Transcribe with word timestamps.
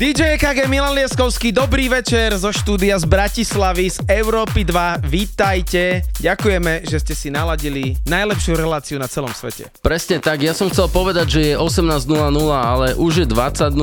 DJ 0.00 0.40
KG 0.40 0.64
Milan 0.64 0.96
Lieskovský, 0.96 1.52
dobrý 1.52 1.92
večer 1.92 2.32
zo 2.32 2.48
štúdia 2.48 2.96
z 2.96 3.04
Bratislavy, 3.04 3.92
z 3.92 4.00
Európy 4.08 4.64
2. 4.64 5.04
Vítajte. 5.04 6.08
Ďakujeme, 6.16 6.88
že 6.88 7.04
ste 7.04 7.12
si 7.12 7.28
naladili 7.28 8.00
najlepšiu 8.08 8.56
reláciu 8.56 8.96
na 8.96 9.12
celom 9.12 9.28
svete. 9.28 9.68
Presne 9.84 10.16
tak, 10.16 10.40
ja 10.40 10.56
som 10.56 10.72
chcel 10.72 10.88
povedať, 10.88 11.26
že 11.36 11.40
je 11.52 11.54
18.00, 11.60 12.16
ale 12.48 12.96
už 12.96 13.12
je 13.12 13.26
20.00 13.28 13.76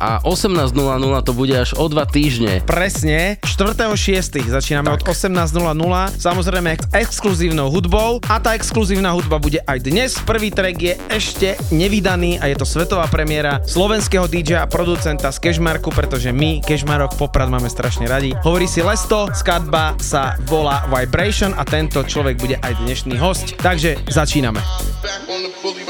a 0.00 0.24
18.00 0.24 1.20
to 1.20 1.32
bude 1.36 1.52
až 1.52 1.76
o 1.76 1.84
dva 1.84 2.08
týždne. 2.08 2.64
Presne, 2.64 3.36
4.6. 3.44 4.48
začíname 4.48 4.88
tak. 4.88 5.04
od 5.04 5.12
18.00, 5.12 5.36
samozrejme 6.16 6.80
s 6.80 6.86
exkluzívnou 6.96 7.68
hudbou 7.68 8.24
a 8.24 8.40
tá 8.40 8.56
exkluzívna 8.56 9.12
hudba 9.12 9.36
bude 9.36 9.60
aj 9.68 9.84
dnes. 9.84 10.16
Prvý 10.24 10.48
track 10.48 10.80
je 10.80 10.94
ešte 11.12 11.60
nevydaný 11.68 12.40
a 12.40 12.48
je 12.48 12.56
to 12.56 12.64
svetová 12.64 13.04
premiéra 13.12 13.60
slovenského 13.68 14.24
DJ 14.24 14.64
a 14.64 14.64
producenta 14.64 15.28
z 15.28 15.41
Kešmarku, 15.42 15.90
pretože 15.90 16.30
my 16.30 16.62
Kešmarok 16.62 17.18
Poprad 17.18 17.50
máme 17.50 17.66
strašne 17.66 18.06
radi. 18.06 18.30
Hovorí 18.46 18.70
si 18.70 18.78
Lesto, 18.78 19.26
skladba 19.34 19.98
sa 19.98 20.38
volá 20.46 20.86
Vibration 20.86 21.50
a 21.58 21.66
tento 21.66 22.06
človek 22.06 22.38
bude 22.38 22.56
aj 22.62 22.78
dnešný 22.86 23.18
host. 23.18 23.58
Takže 23.58 24.06
začíname. 24.06 24.62
Back 25.02 25.26
on 25.26 25.42
the 25.42 25.50
bully, 25.58 25.82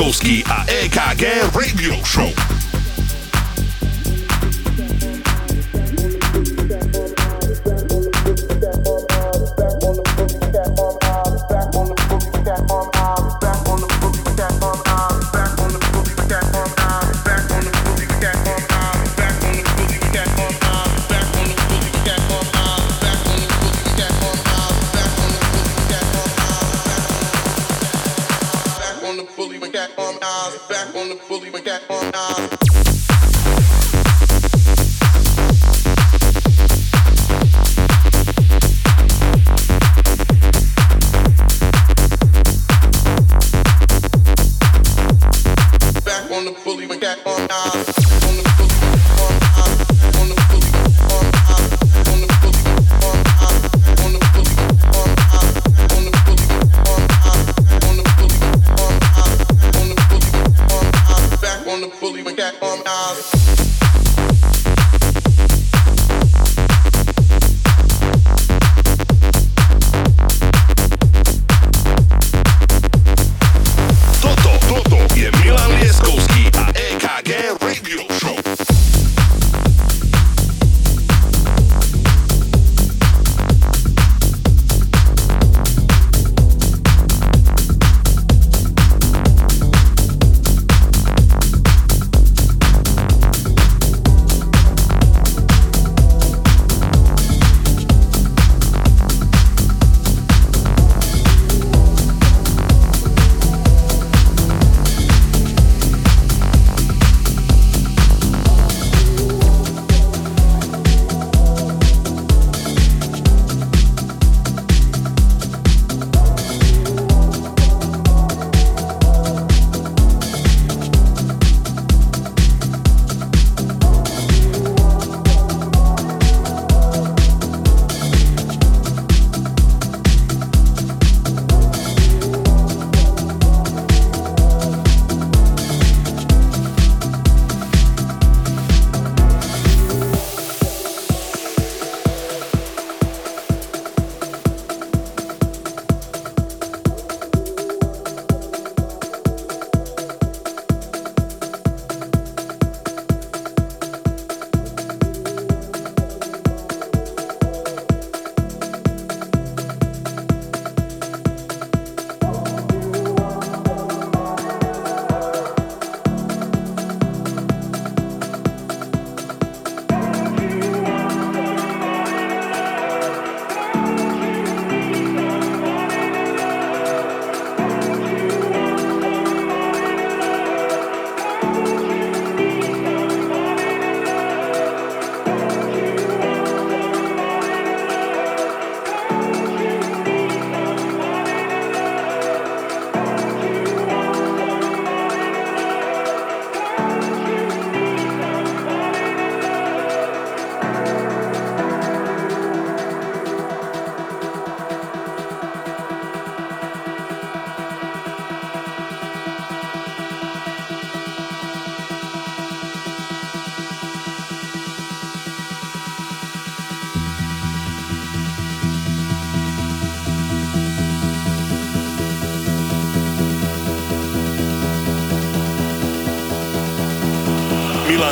Raskovský 0.00 0.40
a 0.48 0.64
EKG 0.64 1.52
Radio 1.52 2.00
Show. 2.08 2.49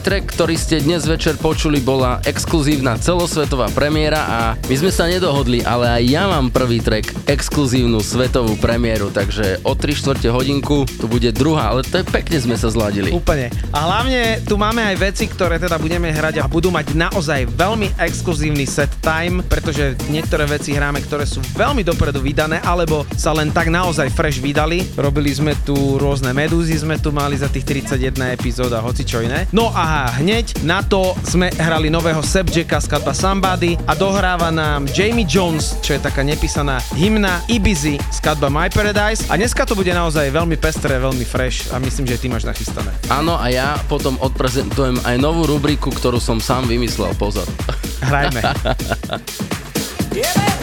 трек 0.00 0.29
ktorý 0.40 0.56
ste 0.56 0.80
dnes 0.80 1.04
večer 1.04 1.36
počuli, 1.36 1.84
bola 1.84 2.16
exkluzívna 2.24 2.96
celosvetová 2.96 3.68
premiéra 3.76 4.24
a 4.24 4.38
my 4.56 4.72
sme 4.72 4.88
sa 4.88 5.04
nedohodli, 5.04 5.60
ale 5.68 6.00
aj 6.00 6.02
ja 6.08 6.32
mám 6.32 6.48
prvý 6.48 6.80
track 6.80 7.28
exkluzívnu 7.28 8.00
svetovú 8.00 8.56
premiéru, 8.56 9.12
takže 9.12 9.60
o 9.68 9.76
3 9.76 10.00
čtvrte 10.00 10.32
hodinku 10.32 10.88
tu 10.96 11.12
bude 11.12 11.28
druhá, 11.36 11.76
ale 11.76 11.84
to 11.84 12.00
je 12.00 12.08
pekne 12.08 12.40
sme 12.40 12.56
sa 12.56 12.72
zladili. 12.72 13.12
Úplne. 13.12 13.52
A 13.68 13.84
hlavne 13.84 14.40
tu 14.48 14.56
máme 14.56 14.80
aj 14.80 15.12
veci, 15.12 15.28
ktoré 15.28 15.60
teda 15.60 15.76
budeme 15.76 16.08
hrať 16.08 16.40
a 16.40 16.48
budú 16.48 16.72
mať 16.72 16.96
naozaj 16.96 17.44
veľmi 17.44 18.00
exkluzívny 18.00 18.64
set 18.64 18.88
time, 19.04 19.44
pretože 19.44 19.92
niektoré 20.08 20.48
veci 20.48 20.72
hráme, 20.72 21.04
ktoré 21.04 21.28
sú 21.28 21.44
veľmi 21.52 21.84
dopredu 21.84 22.24
vydané, 22.24 22.64
alebo 22.64 23.04
sa 23.12 23.36
len 23.36 23.52
tak 23.52 23.68
naozaj 23.68 24.08
fresh 24.16 24.40
vydali. 24.40 24.88
Robili 24.96 25.36
sme 25.36 25.52
tu 25.68 26.00
rôzne 26.00 26.32
medúzy, 26.32 26.80
sme 26.80 26.96
tu 26.96 27.12
mali 27.12 27.36
za 27.36 27.52
tých 27.52 27.84
31 27.92 28.40
epizód 28.40 28.72
a 28.72 28.80
hoci 28.80 29.04
čo 29.04 29.20
iné. 29.20 29.44
No 29.52 29.68
a 29.76 30.08
hneď 30.16 30.29
hneď 30.30 30.62
na 30.62 30.78
to 30.78 31.18
sme 31.26 31.50
hrali 31.58 31.90
nového 31.90 32.22
Subjacka 32.22 32.78
skladba 32.78 33.10
Somebody 33.10 33.74
a 33.82 33.98
dohráva 33.98 34.54
nám 34.54 34.86
Jamie 34.94 35.26
Jones, 35.26 35.74
čo 35.82 35.98
je 35.98 36.06
taká 36.06 36.22
nepísaná 36.22 36.78
hymna 36.94 37.42
Ibizy 37.50 37.98
skladba 38.14 38.46
My 38.46 38.70
Paradise 38.70 39.26
a 39.26 39.34
dneska 39.34 39.66
to 39.66 39.74
bude 39.74 39.90
naozaj 39.90 40.30
veľmi 40.30 40.54
pestré, 40.54 41.02
veľmi 41.02 41.26
fresh 41.26 41.74
a 41.74 41.82
myslím, 41.82 42.06
že 42.06 42.14
aj 42.14 42.20
ty 42.22 42.28
máš 42.30 42.46
nachystané. 42.46 42.94
Áno 43.10 43.42
a 43.42 43.50
ja 43.50 43.74
potom 43.90 44.14
odprezentujem 44.22 45.02
aj 45.02 45.18
novú 45.18 45.50
rubriku, 45.50 45.90
ktorú 45.90 46.22
som 46.22 46.38
sám 46.38 46.70
vymyslel, 46.70 47.10
pozor. 47.18 47.50
Hrajme. 47.98 48.38
yeah, 50.14 50.46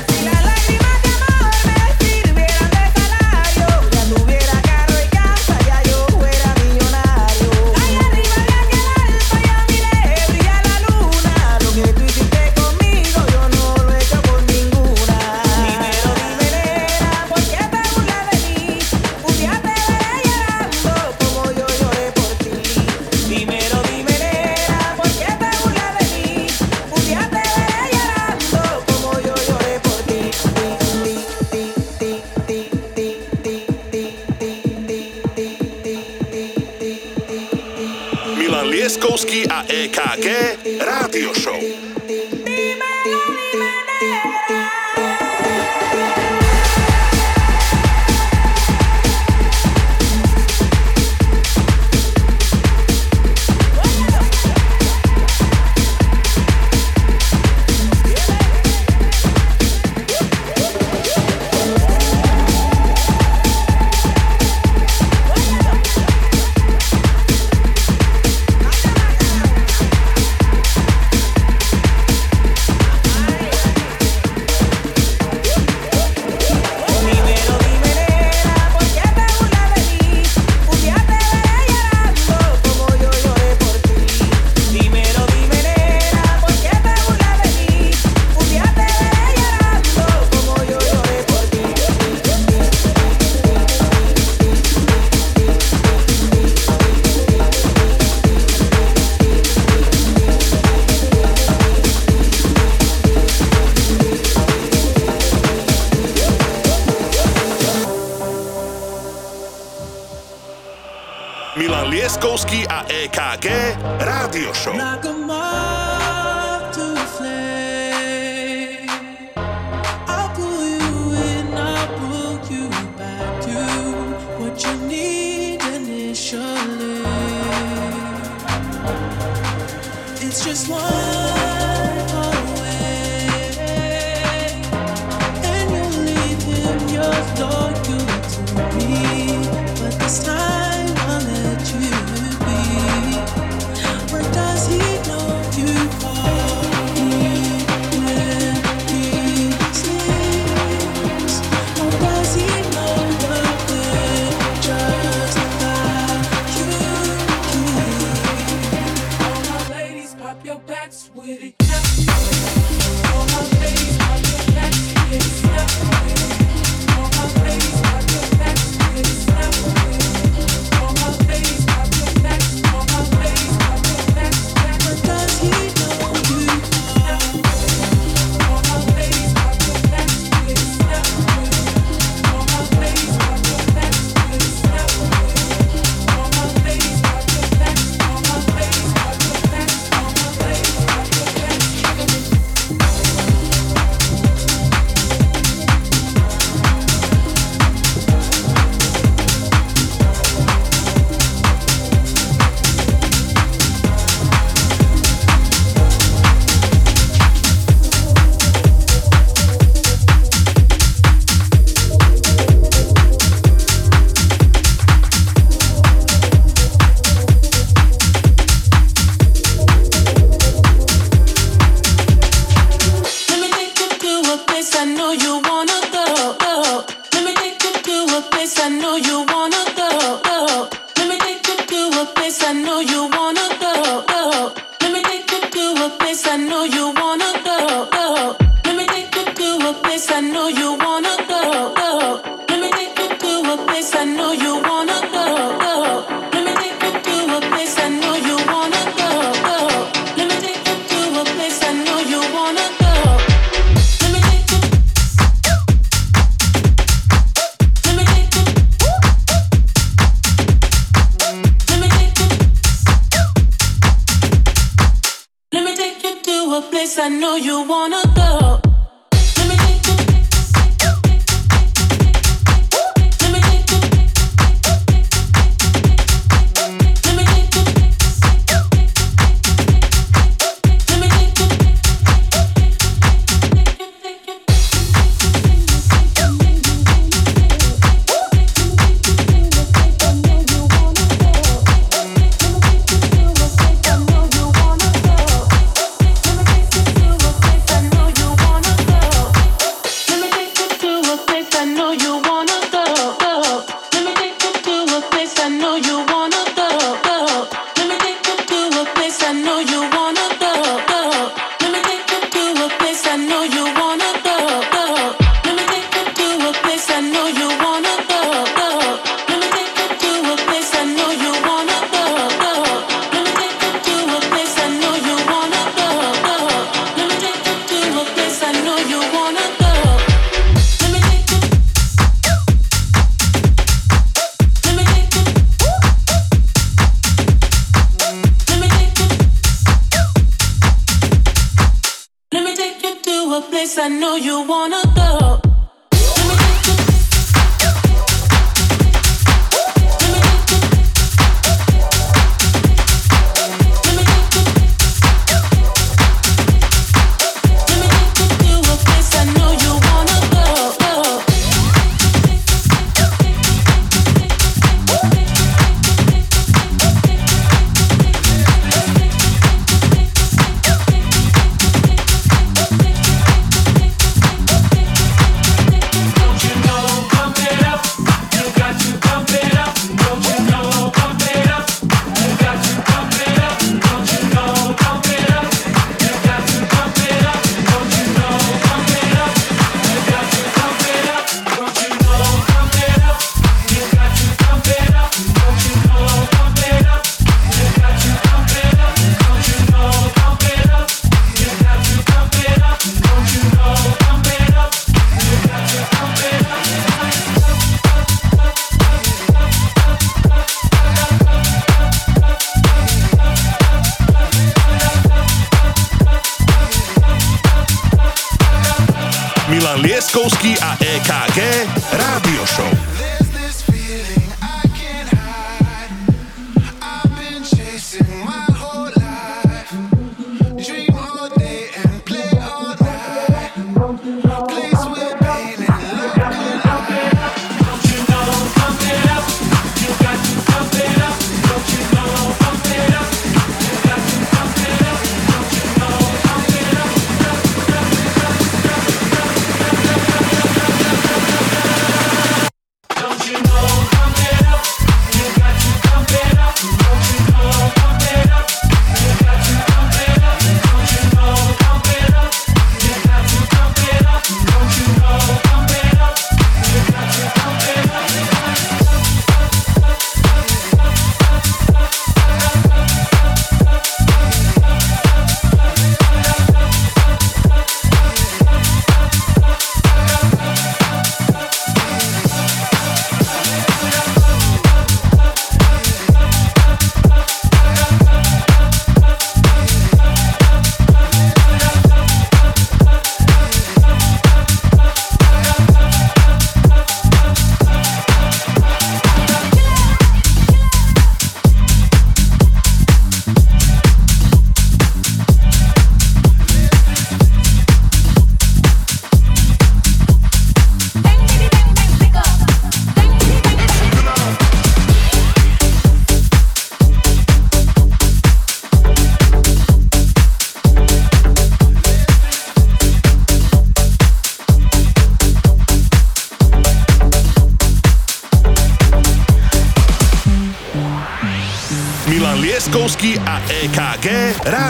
Rádio 40.80 41.34
Show. 41.34 41.77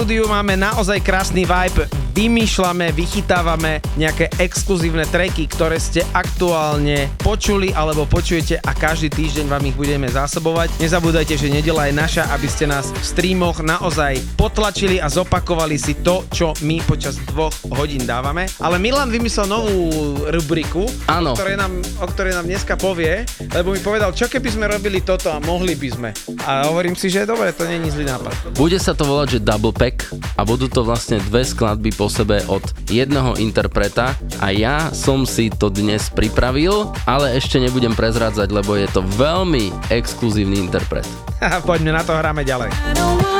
štúdiu 0.00 0.24
máme 0.32 0.56
naozaj 0.56 0.96
krásny 1.04 1.44
vibe 1.44 1.99
vymýšľame, 2.16 2.90
vychytávame 2.96 3.84
nejaké 4.00 4.32
exkluzívne 4.40 5.04
treky, 5.04 5.44
ktoré 5.44 5.76
ste 5.76 6.00
aktuálne 6.16 7.12
počuli 7.20 7.76
alebo 7.76 8.08
počujete 8.08 8.56
a 8.64 8.72
každý 8.72 9.12
týždeň 9.12 9.46
vám 9.52 9.68
ich 9.68 9.76
budeme 9.76 10.08
zásobovať. 10.08 10.80
Nezabúdajte, 10.80 11.36
že 11.36 11.52
nedela 11.52 11.84
je 11.86 11.94
naša, 11.94 12.32
aby 12.32 12.48
ste 12.48 12.64
nás 12.64 12.88
v 12.88 13.04
streamoch 13.04 13.60
naozaj 13.60 14.16
potlačili 14.40 14.96
a 14.96 15.12
zopakovali 15.12 15.76
si 15.76 16.00
to, 16.00 16.24
čo 16.32 16.56
my 16.64 16.80
počas 16.88 17.20
dvoch 17.28 17.52
hodín 17.76 18.08
dávame. 18.08 18.48
Ale 18.56 18.80
Milan 18.80 19.12
vymyslel 19.12 19.44
novú 19.44 19.92
rubriku, 20.32 20.88
O, 21.04 21.36
ktorej 21.36 21.60
nám, 21.60 21.84
o 22.00 22.06
ktorej 22.08 22.32
nám 22.32 22.48
dneska 22.48 22.80
povie, 22.80 23.28
lebo 23.52 23.76
mi 23.76 23.80
povedal, 23.82 24.16
čo 24.16 24.24
keby 24.24 24.48
sme 24.48 24.66
robili 24.72 25.04
toto 25.04 25.28
a 25.28 25.36
mohli 25.42 25.76
by 25.76 25.88
sme. 25.92 26.10
A 26.48 26.72
hovorím 26.72 26.96
si, 26.96 27.12
že 27.12 27.28
dobre, 27.28 27.52
to 27.52 27.68
není 27.68 27.90
je 27.90 27.98
zlý 27.98 28.06
nápad. 28.06 28.54
Bude 28.54 28.78
sa 28.78 28.94
to 28.94 29.02
volať, 29.02 29.36
že 29.36 29.38
double 29.42 29.74
pack 29.74 30.06
a 30.40 30.48
budú 30.48 30.72
to 30.72 30.80
vlastne 30.80 31.20
dve 31.28 31.44
skladby 31.44 31.92
po 31.92 32.08
sebe 32.08 32.40
od 32.48 32.64
jedného 32.88 33.36
interpreta 33.36 34.16
a 34.40 34.48
ja 34.48 34.88
som 34.96 35.28
si 35.28 35.52
to 35.52 35.68
dnes 35.68 36.08
pripravil, 36.08 36.88
ale 37.04 37.36
ešte 37.36 37.60
nebudem 37.60 37.92
prezrádzať, 37.92 38.48
lebo 38.48 38.72
je 38.80 38.88
to 38.88 39.04
veľmi 39.20 39.68
exkluzívny 39.92 40.56
interpret. 40.56 41.04
Poďme 41.68 41.92
na 41.92 42.00
to, 42.00 42.16
hráme 42.16 42.40
ďalej. 42.40 42.72
I 42.72 42.96
don't 42.96 43.39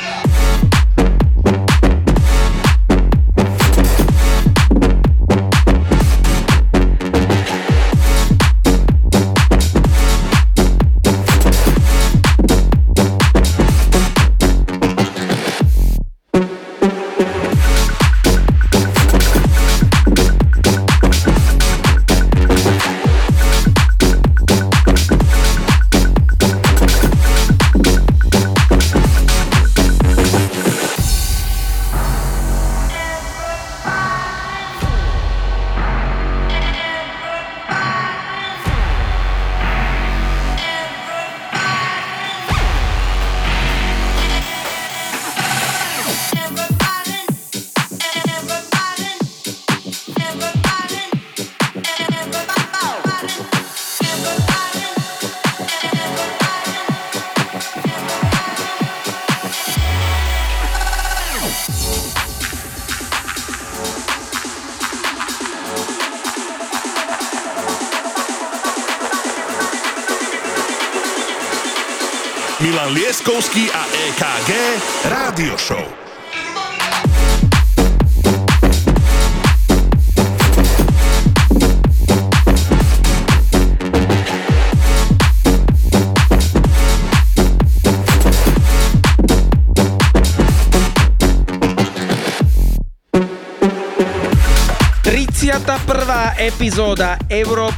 Zoda 96.75 97.17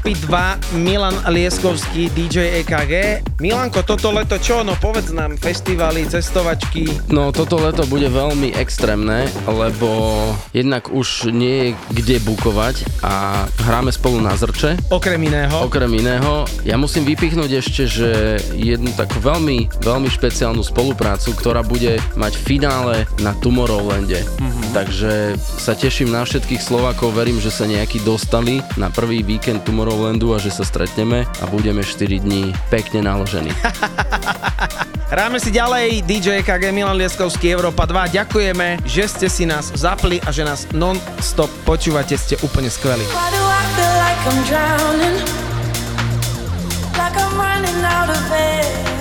Európy 0.03 0.19
2 0.27 0.83
Milan 0.83 1.15
Lieskovský 1.31 2.11
DJ 2.11 2.59
EKG. 2.59 3.23
Milanko, 3.39 3.87
toto 3.87 4.11
leto 4.11 4.35
čo? 4.35 4.59
No 4.59 4.75
povedz 4.75 5.15
nám, 5.15 5.39
festivaly, 5.39 6.03
cestovačky. 6.03 7.07
No 7.07 7.31
toto 7.31 7.55
leto 7.55 7.87
bude 7.87 8.11
veľmi 8.11 8.51
extrémne, 8.51 9.31
lebo 9.47 9.87
jednak 10.51 10.91
už 10.91 11.31
nie 11.31 11.55
je 11.55 11.69
kde 11.95 12.17
bukovať 12.19 12.83
a 12.99 13.47
hráme 13.63 13.95
spolu 13.95 14.19
na 14.19 14.35
zrče. 14.35 14.75
Okrem 14.91 15.23
iného. 15.23 15.55
Okrem 15.63 15.95
iného, 15.95 16.43
ja 16.67 16.75
musím 16.75 17.07
vypichnúť 17.07 17.63
ešte, 17.63 17.87
že 17.87 18.43
jednu 18.59 18.91
takú 18.99 19.23
veľmi, 19.23 19.71
veľmi 19.87 20.11
špeciálnu 20.11 20.67
spoluprácu, 20.67 21.31
ktorá 21.31 21.63
bude 21.63 21.95
mať 22.19 22.35
finále 22.35 23.07
na 23.23 23.31
Tomorrowlande. 23.39 24.19
Mm-hmm. 24.19 24.75
Takže 24.75 25.39
sa 25.39 25.71
teším 25.79 26.11
na 26.11 26.27
všetkých 26.27 26.59
Slovákov, 26.59 27.15
verím, 27.15 27.39
že 27.39 27.55
sa 27.55 27.63
nejakí 27.63 28.03
dostali 28.03 28.59
na 28.75 28.91
prvý 28.91 29.23
víkend 29.23 29.63
Tomorrowlandu 29.63 29.92
a 29.93 30.41
že 30.41 30.49
sa 30.49 30.65
stretneme 30.65 31.29
a 31.29 31.45
budeme 31.45 31.85
4 31.85 32.25
dní 32.25 32.49
pekne 32.73 33.05
naložení. 33.05 33.53
Hráme 35.13 35.37
si 35.37 35.53
ďalej 35.53 36.01
DJ 36.09 36.41
KG 36.41 36.73
Milan 36.73 36.97
Lieskovský 36.97 37.53
Európa 37.53 37.85
2. 37.85 38.17
Ďakujeme, 38.17 38.81
že 38.89 39.05
ste 39.05 39.27
si 39.29 39.45
nás 39.45 39.69
zapli 39.77 40.17
a 40.25 40.33
že 40.33 40.41
nás 40.41 40.65
non-stop 40.73 41.53
počúvate, 41.61 42.17
ste 42.17 42.41
úplne 42.41 42.73
skvelí. 42.73 43.05
Like 46.93 47.17
I'm 47.17 47.37
running 47.37 47.81
out 47.85 48.09
of 48.09 48.31
air. 48.31 48.92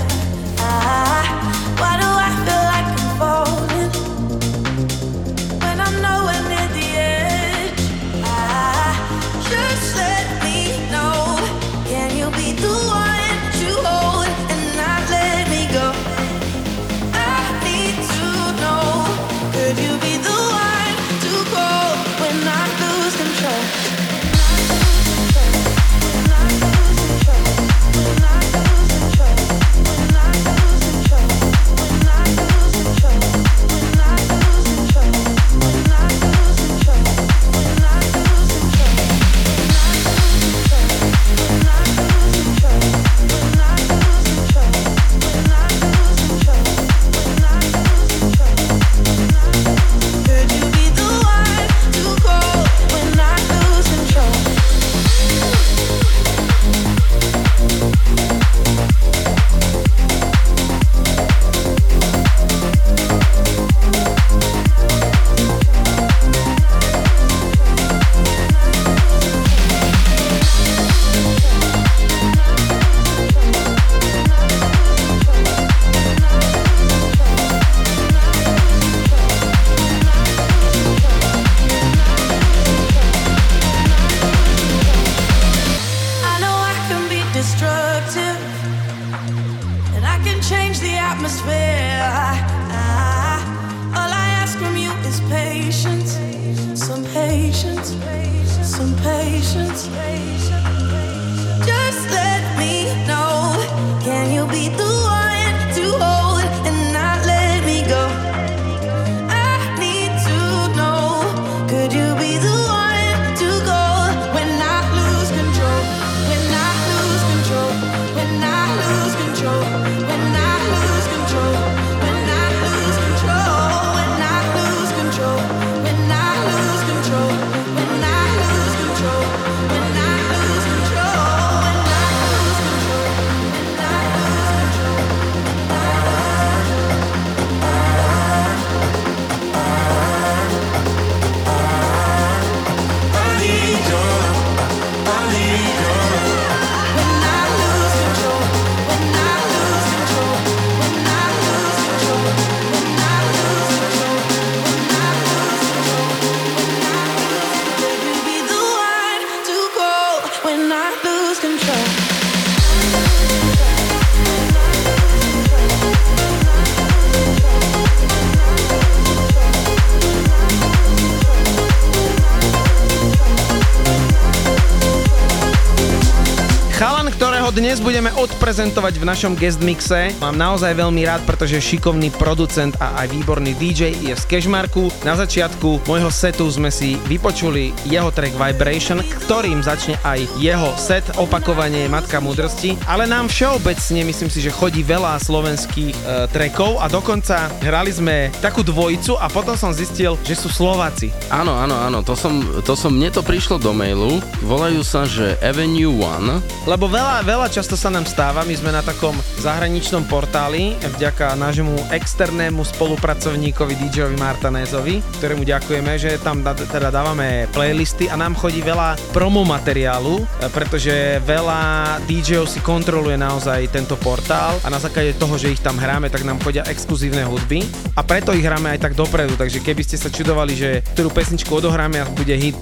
Budeme 178.53 178.69
odprezentovať 178.69 178.95
v 179.01 179.09
našom 179.09 179.33
guest 179.33 179.65
mixe, 179.65 180.13
mám 180.21 180.37
naozaj 180.37 180.77
veľmi 180.77 181.09
rád, 181.09 181.25
pretože 181.25 181.57
šikovný 181.57 182.13
producent 182.21 182.77
a 182.85 183.01
aj 183.01 183.09
výborný 183.09 183.57
DJ 183.57 183.97
je 183.97 184.13
z 184.13 184.25
Cashmarku. 184.29 184.93
Na 185.09 185.17
začiatku 185.17 185.89
môjho 185.89 186.13
setu 186.13 186.45
sme 186.53 186.69
si 186.69 187.01
vypočuli 187.09 187.73
jeho 187.89 188.13
track 188.13 188.37
Vibration, 188.37 189.01
ktorým 189.25 189.65
začne 189.65 189.97
aj 190.05 190.29
jeho 190.37 190.69
set 190.77 191.01
opakovanie 191.17 191.89
Matka 191.89 192.21
múdrosti, 192.21 192.77
ale 192.85 193.09
nám 193.09 193.33
všeobecne 193.33 194.05
myslím 194.05 194.29
si, 194.29 194.45
že 194.45 194.53
chodí 194.53 194.85
veľa 194.85 195.17
slovenských 195.17 195.97
e, 195.97 196.29
trackov 196.29 196.77
a 196.77 196.93
dokonca 196.93 197.49
hrali 197.65 197.89
sme 197.89 198.29
takú 198.45 198.61
dvojicu 198.61 199.17
a 199.17 199.33
potom 199.33 199.57
som 199.57 199.73
zistil, 199.73 200.21
že 200.29 200.37
sú 200.37 200.53
Slováci. 200.53 201.09
Áno, 201.33 201.57
áno, 201.57 201.81
áno, 201.81 202.05
to 202.05 202.13
som, 202.13 202.45
to 202.69 202.77
som, 202.77 202.93
mne 202.93 203.09
to 203.09 203.25
prišlo 203.25 203.57
do 203.57 203.73
mailu, 203.73 204.21
volajú 204.43 204.83
sa, 204.83 205.07
že 205.07 205.39
Avenue 205.41 205.95
One, 206.03 206.43
Lebo 206.67 206.91
veľa, 206.91 207.23
veľa 207.27 207.49
často 207.51 207.79
sa 207.79 207.91
nám 207.91 208.07
stáva, 208.07 208.47
my 208.47 208.55
sme 208.55 208.71
na 208.75 208.83
takom 208.83 209.15
zahraničnom 209.39 210.07
portáli 210.07 210.75
vďaka 210.99 211.35
nášmu 211.39 211.91
externému 211.95 212.63
spolupracovníkovi 212.63 213.75
DJovi 213.89 214.17
Martanézovi, 214.19 215.03
ktorému 215.19 215.43
ďakujeme, 215.47 215.93
že 215.99 216.19
tam 216.23 216.43
da, 216.43 216.55
teda 216.55 216.91
dávame 216.91 217.47
playlisty 217.51 218.11
a 218.11 218.19
nám 218.19 218.35
chodí 218.39 218.63
veľa 218.63 218.99
promo 219.15 219.47
materiálu, 219.47 220.23
pretože 220.51 221.23
veľa 221.23 221.99
DJov 222.07 222.47
si 222.51 222.59
kontroluje 222.63 223.19
naozaj 223.19 223.71
tento 223.71 223.95
portál 223.99 224.59
a 224.63 224.69
na 224.71 224.79
základe 224.79 225.15
toho, 225.19 225.35
že 225.39 225.55
ich 225.55 225.63
tam 225.63 225.79
hráme, 225.79 226.11
tak 226.11 226.27
nám 226.27 226.43
chodia 226.43 226.67
exkluzívne 226.67 227.23
hudby. 227.27 227.63
A 227.95 228.03
preto 228.03 228.35
ich 228.35 228.45
hráme 228.45 228.75
aj 228.75 228.91
tak 228.91 228.95
dopredu, 228.99 229.35
takže 229.39 229.63
keby 229.63 229.83
ste 229.87 229.99
sa 229.99 230.11
čudovali, 230.11 230.55
že 230.55 230.71
ktorú 230.95 231.11
pesničku 231.15 231.51
odohráme 231.51 232.03
a 232.03 232.09
bude 232.11 232.35
hit 232.35 232.59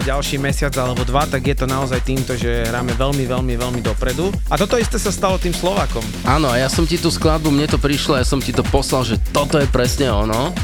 o 0.00 0.08
ďalší 0.08 0.40
mesiac 0.40 0.72
alebo 0.80 1.04
dva, 1.04 1.28
tak 1.28 1.44
je 1.44 1.52
to 1.52 1.68
naozaj 1.68 2.00
týmto, 2.00 2.32
že 2.32 2.64
hráme 2.64 2.96
veľmi, 2.96 3.28
veľmi, 3.28 3.54
veľmi 3.60 3.80
dopredu. 3.84 4.32
A 4.48 4.56
toto 4.56 4.80
isté 4.80 4.96
sa 4.96 5.12
stalo 5.12 5.36
tým 5.36 5.52
Slovakom. 5.52 6.00
Áno, 6.24 6.48
a 6.48 6.56
ja 6.56 6.72
som 6.72 6.88
ti 6.88 6.96
tú 6.96 7.12
skladbu, 7.12 7.52
mne 7.52 7.68
to 7.68 7.76
prišlo, 7.76 8.16
ja 8.16 8.24
som 8.24 8.40
ti 8.40 8.56
to 8.56 8.64
poslal, 8.64 9.04
že 9.04 9.20
toto 9.36 9.60
je 9.60 9.68
presne 9.68 10.08
ono. 10.08 10.56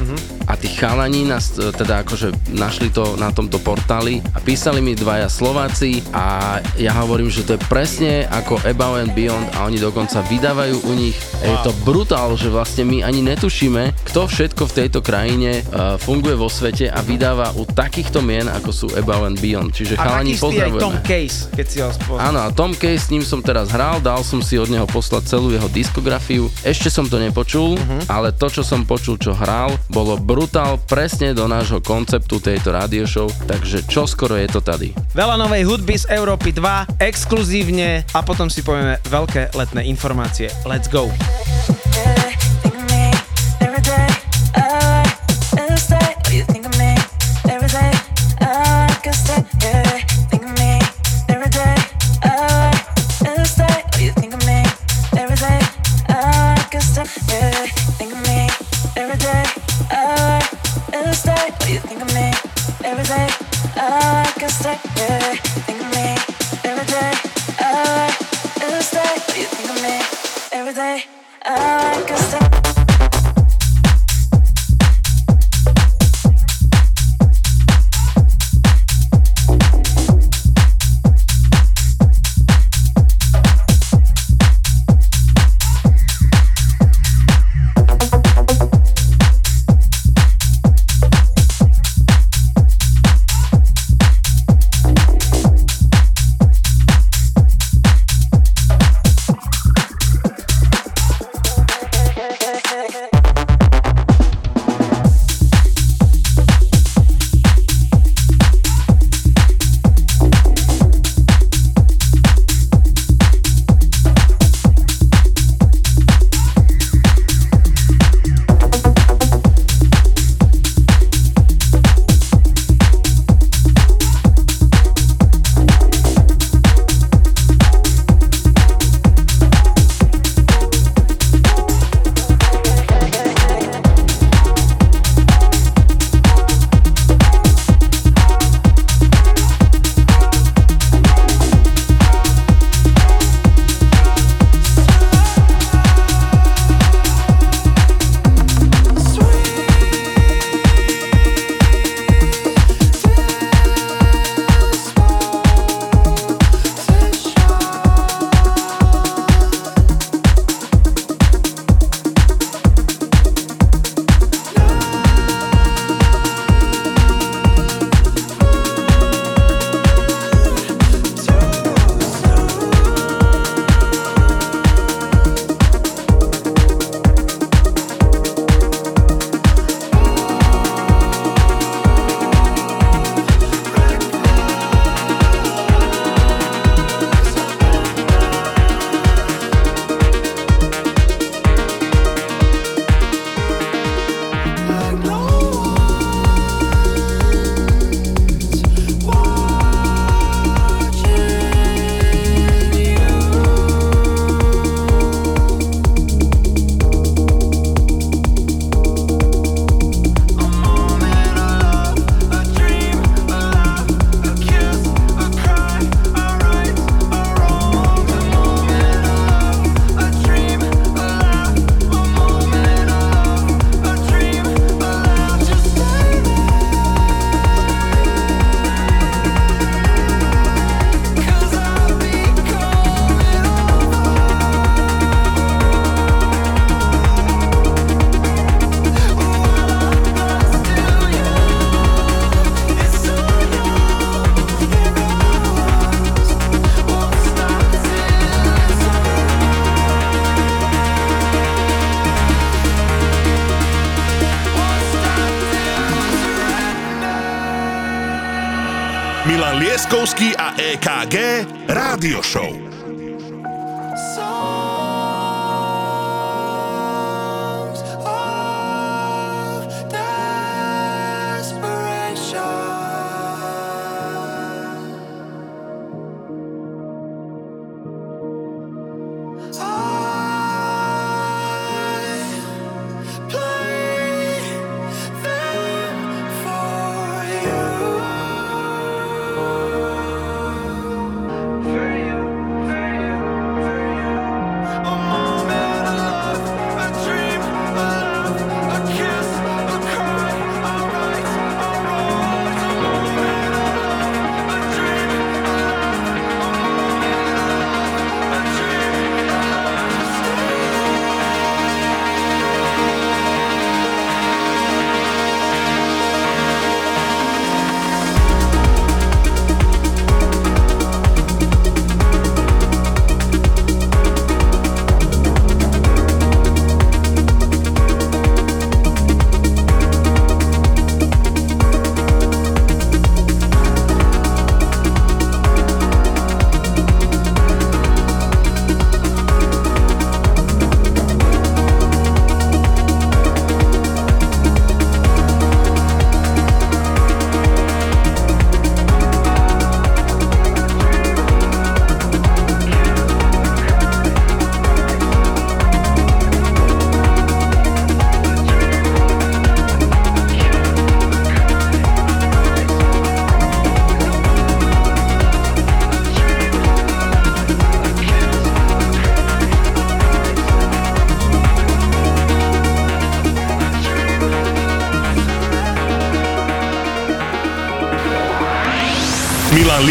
A 0.49 0.55
tí 0.57 0.73
chalani 0.73 1.27
nás 1.27 1.59
e, 1.59 1.75
teda 1.75 2.07
akože 2.07 2.55
našli 2.55 2.89
to 2.95 3.19
na 3.19 3.35
tomto 3.35 3.59
portáli 3.61 4.23
a 4.31 4.39
písali 4.39 4.79
mi 4.79 4.95
dvaja 4.95 5.27
Slováci 5.27 6.07
a 6.15 6.57
ja 6.79 6.95
hovorím, 7.03 7.29
že 7.29 7.43
to 7.43 7.59
je 7.59 7.67
presne 7.67 8.31
ako 8.31 8.63
Above 8.63 9.03
and 9.03 9.13
Beyond 9.13 9.59
a 9.59 9.67
oni 9.67 9.83
dokonca 9.83 10.23
vydávajú 10.23 10.87
u 10.87 10.93
nich. 10.95 11.19
Wow. 11.37 11.47
Je 11.47 11.57
to 11.69 11.73
brutál, 11.85 12.29
že 12.35 12.49
vlastne 12.49 12.89
my 12.89 13.05
ani 13.05 13.21
netušíme, 13.21 13.93
kto 14.09 14.27
všetko 14.27 14.63
v 14.67 14.73
tejto 14.73 15.01
krajine 15.05 15.61
uh, 15.63 16.01
funguje 16.01 16.35
vo 16.35 16.49
svete 16.49 16.89
a 16.89 17.05
vydáva 17.05 17.53
u 17.55 17.69
takýchto 17.69 18.25
mien, 18.25 18.49
ako 18.49 18.71
sú 18.73 18.87
Above 18.97 19.35
and 19.35 19.39
Beyond. 19.39 19.71
Čiže 19.77 19.95
A 20.01 20.03
chalani 20.03 20.35
pozdravujeme. 20.35 20.83
Tom 20.83 20.97
Case, 21.05 21.53
keď 21.53 21.67
si 21.67 21.79
ho 21.85 21.91
spoznal. 21.93 22.23
Áno, 22.33 22.39
a 22.45 22.49
Tom 22.51 22.73
Case, 22.73 23.07
s 23.07 23.13
ním 23.13 23.23
som 23.23 23.45
teraz 23.45 23.69
hral, 23.71 24.01
dal 24.01 24.25
som 24.25 24.41
si 24.41 24.57
od 24.57 24.73
neho 24.73 24.89
poslať 24.89 25.29
celú 25.29 25.53
jeho 25.53 25.69
diskografiu. 25.69 26.49
Ešte 26.65 26.89
som 26.89 27.05
to 27.07 27.21
nepočul, 27.21 27.77
uh-huh. 27.77 28.01
ale 28.09 28.33
to, 28.33 28.49
čo 28.49 28.65
som 28.65 28.89
počul, 28.89 29.21
čo 29.21 29.37
hral, 29.37 29.77
bolo 29.93 30.17
brutál 30.17 30.81
presne 30.89 31.37
do 31.37 31.45
nášho 31.47 31.85
konceptu 31.85 32.41
tejto 32.41 32.73
radio 32.73 33.05
show, 33.05 33.29
takže 33.47 33.85
čo 33.87 34.09
skoro 34.09 34.35
je 34.41 34.49
to 34.49 34.61
tady. 34.65 35.06
Veľa 35.17 35.41
novej 35.41 35.65
hudby 35.65 35.97
z 35.97 36.13
Európy 36.13 36.53
2, 36.53 37.01
exkluzívne 37.01 38.05
a 38.13 38.21
potom 38.21 38.53
si 38.53 38.61
povieme 38.61 39.01
veľké 39.09 39.57
letné 39.57 39.89
informácie. 39.89 40.53
Let's 40.69 40.93
go! 40.93 41.09
Think 41.09 42.26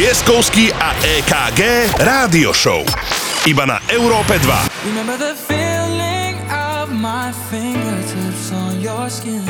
Milan 0.05 0.13
Lieskovský 0.13 0.69
a 0.69 0.93
EKG 1.01 1.61
Rádio 1.97 2.53
Show. 2.53 2.85
Iba 3.49 3.65
na 3.65 3.81
Európe 3.89 4.37
2. 4.37 4.93
Remember 4.93 5.17
the 5.17 5.33
feeling 5.33 6.37
of 6.45 6.93
my 6.93 7.33
fingertips 7.49 8.53
on 8.53 8.77
your 8.85 9.09
skin. 9.09 9.41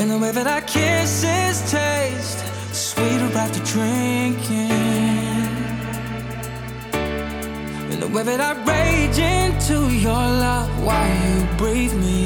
And 0.00 0.08
the 0.08 0.16
way 0.16 0.32
that 0.32 0.48
our 0.48 0.64
kisses 0.64 1.60
taste 1.68 2.40
sweeter 2.72 3.28
after 3.36 3.60
drinking. 3.68 4.72
And 7.92 8.00
the 8.00 8.08
way 8.08 8.24
that 8.24 8.40
I 8.40 8.56
rage 8.64 9.20
into 9.20 9.92
your 9.92 10.24
love 10.40 10.72
while 10.80 11.04
you 11.04 11.44
breathe 11.60 11.92
me 12.00 12.25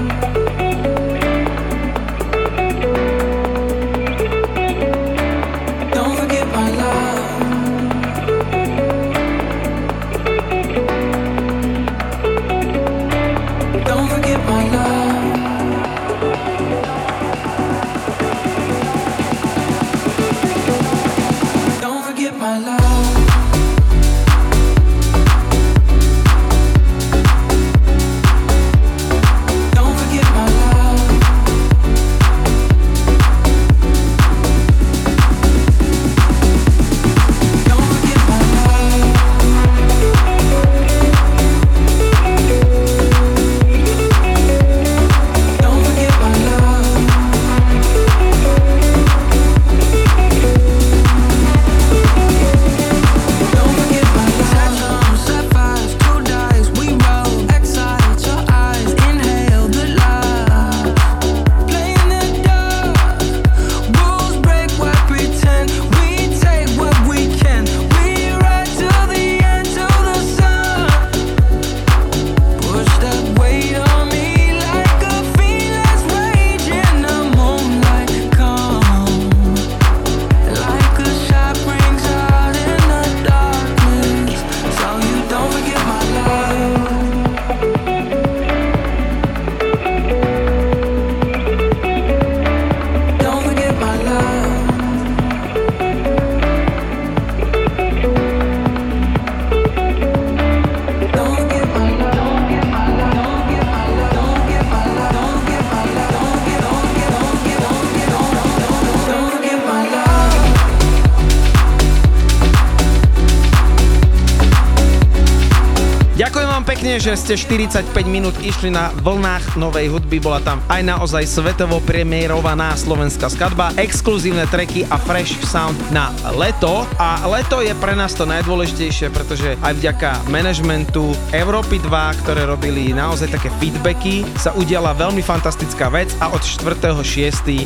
Že 117.01 117.17
ste 117.17 117.33
45 117.33 117.97
minút 118.05 118.37
išli 118.45 118.69
na 118.69 118.93
vlnách 119.01 119.57
novej 119.57 119.89
hudby. 119.89 120.21
Bola 120.21 120.37
tam 120.37 120.61
aj 120.69 120.85
naozaj 120.85 121.25
svetovo 121.25 121.81
premiérovaná 121.81 122.77
slovenská 122.77 123.25
skladba, 123.25 123.73
exkluzívne 123.73 124.45
treky 124.45 124.85
a 124.85 125.01
fresh 125.01 125.33
sound 125.41 125.73
na 125.89 126.13
leto. 126.37 126.85
A 127.01 127.25
leto 127.25 127.65
je 127.65 127.73
pre 127.73 127.97
nás 127.97 128.13
to 128.13 128.29
najdôležitejšie, 128.29 129.09
pretože 129.09 129.57
aj 129.65 129.81
vďaka 129.81 130.29
manažmentu 130.29 131.17
Európy 131.33 131.81
2, 131.81 132.21
ktoré 132.21 132.45
robili 132.45 132.93
naozaj 132.93 133.33
také 133.33 133.49
feedbacky, 133.57 134.21
sa 134.37 134.53
udiala 134.53 134.93
veľmi 134.93 135.25
fantastická 135.25 135.89
vec 135.89 136.13
a 136.21 136.29
od 136.29 136.45
4.6. 136.45 137.01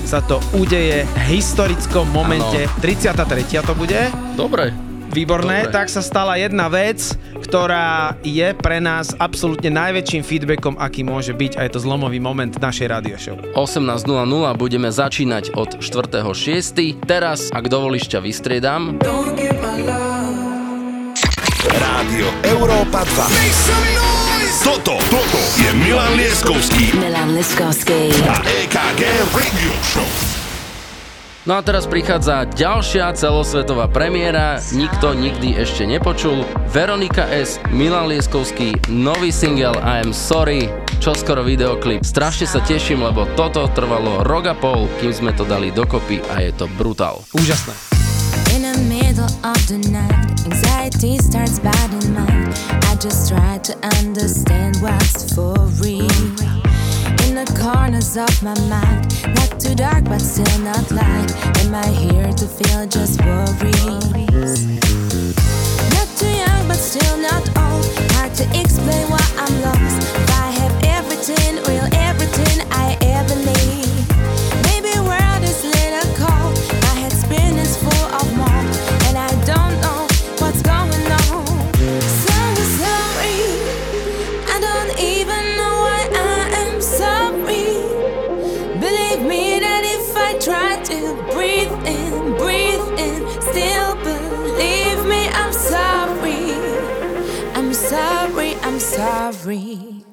sa 0.07 0.23
to 0.23 0.39
udeje 0.55 1.03
v 1.03 1.19
historickom 1.35 2.07
momente. 2.07 2.71
33. 2.79 3.67
to 3.67 3.75
bude. 3.75 3.99
Dobre. 4.39 4.95
Výborné, 5.15 5.63
Dobre. 5.63 5.75
tak 5.75 5.87
sa 5.87 6.03
stala 6.03 6.35
jedna 6.35 6.67
vec, 6.67 7.15
ktorá 7.55 8.19
je 8.19 8.51
pre 8.51 8.83
nás 8.83 9.15
absolútne 9.15 9.71
najväčším 9.71 10.27
feedbackom, 10.27 10.75
aký 10.75 11.07
môže 11.07 11.31
byť 11.31 11.55
a 11.55 11.63
je 11.63 11.71
to 11.71 11.79
zlomový 11.79 12.19
moment 12.19 12.51
našej 12.51 12.91
radio 12.91 13.15
show. 13.15 13.39
18.00 13.55 14.11
budeme 14.59 14.91
začínať 14.91 15.55
od 15.55 15.79
4.6. 15.79 16.35
Teraz, 17.07 17.55
ak 17.55 17.71
dovolíš, 17.71 18.11
ťa 18.11 18.19
vystriedam. 18.27 18.99
Rádio 21.79 22.27
Európa 22.43 23.07
2. 23.23 23.23
Toto, 24.67 24.99
toto 25.07 25.39
je 25.55 25.71
Milan 25.79 26.19
Lieskovský 26.19 26.91
Milan 26.99 27.39
Liskovský. 27.39 28.11
a 28.27 28.35
EKG 28.67 29.01
Radio 29.31 29.71
Show. 29.79 30.34
No 31.45 31.53
a 31.53 31.61
teraz 31.61 31.85
prichádza 31.85 32.49
ďalšia 32.57 33.13
celosvetová 33.13 33.85
premiéra, 33.85 34.57
nikto 34.73 35.13
nikdy 35.13 35.53
ešte 35.53 35.85
nepočul. 35.85 36.41
Veronika 36.73 37.21
S, 37.29 37.61
Milan 37.69 38.09
Lieskovský, 38.09 38.73
nový 38.89 39.29
single 39.29 39.77
I 39.77 40.01
am 40.01 40.09
sorry, 40.09 40.73
čoskoro 40.97 41.45
videoklip. 41.45 42.01
Strašne 42.01 42.49
sa 42.49 42.65
teším, 42.65 43.05
lebo 43.05 43.29
toto 43.37 43.61
trvalo 43.77 44.25
rok 44.25 44.49
a 44.49 44.57
pol, 44.57 44.89
kým 44.97 45.13
sme 45.13 45.37
to 45.37 45.45
dali 45.45 45.69
dokopy 45.69 46.17
a 46.33 46.41
je 46.41 46.49
to 46.49 46.65
brutál. 46.81 47.21
Úžasné. 47.37 47.77
In 48.57 48.65
the 48.65 48.73
middle 48.89 49.29
of 49.45 49.59
the 49.69 49.77
night, 49.93 50.49
anxiety 50.49 51.21
starts 51.21 51.61
biting 51.61 52.09
mine. 52.09 52.49
I 52.89 52.97
just 52.97 53.29
try 53.29 53.61
to 53.69 53.77
understand 54.01 54.81
what's 54.81 55.29
for 55.37 55.53
real. 55.77 56.09
In 57.35 57.43
the 57.43 57.59
corners 57.59 58.15
of 58.15 58.31
my 58.41 58.57
mind, 58.69 59.11
not 59.35 59.59
too 59.59 59.75
dark 59.75 60.05
but 60.05 60.19
still 60.19 60.57
not 60.59 60.89
light. 60.89 61.35
Am 61.59 61.75
I 61.75 61.85
here 61.87 62.31
to 62.31 62.47
feel 62.47 62.87
just 62.87 63.19
worries? 63.25 64.65
Not 65.91 66.07
too 66.15 66.31
young 66.31 66.65
but 66.69 66.77
still 66.77 67.17
not 67.17 67.43
old. 67.59 67.85
Hard 68.15 68.33
to 68.35 68.45
explain 68.57 69.09
why 69.09 69.25
I'm 69.35 69.61
lost. 69.67 70.15
I 70.39 70.47
have 70.59 70.83
everything, 70.85 71.55
real 71.67 71.89
sorry. 99.55 100.03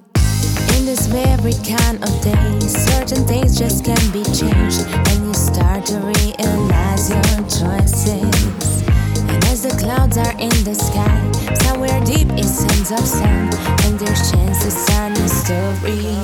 In 0.76 0.86
this 0.86 1.07
very 1.07 1.55
kind 1.66 2.03
of 2.03 2.22
day, 2.22 2.61
certain 2.61 3.24
things 3.26 3.59
just 3.59 3.84
can't 3.84 4.12
be 4.12 4.24
changed, 4.24 4.86
and 4.88 5.26
you 5.26 5.34
start 5.34 5.86
to 5.86 5.99
realize 5.99 7.11
your 7.11 7.22
choices. 7.49 8.82
And 9.28 9.45
as 9.47 9.62
the 9.62 9.74
clouds 9.78 10.16
are 10.16 10.34
in 10.38 10.57
the 10.64 10.74
sky, 10.74 11.20
somewhere 11.64 12.01
deep 12.05 12.30
is 12.38 12.59
sense 12.59 12.90
of 12.90 13.07
sound, 13.07 13.55
and 13.84 13.99
there's 13.99 14.30
chance 14.30 14.64
to 14.64 14.70
start 14.70 15.18
a 15.18 15.28
story. 15.28 16.16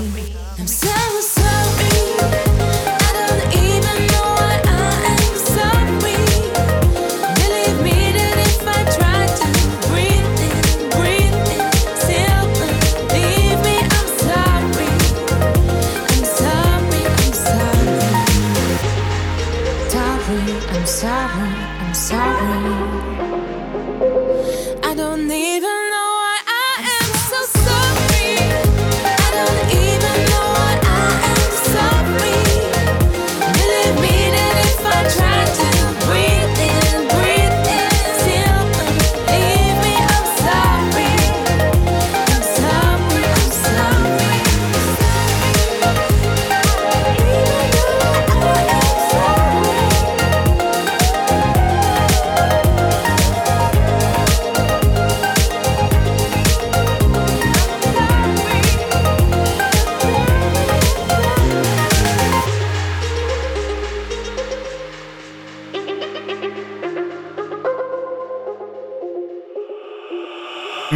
I'm 0.59 0.67
so 0.67 1.21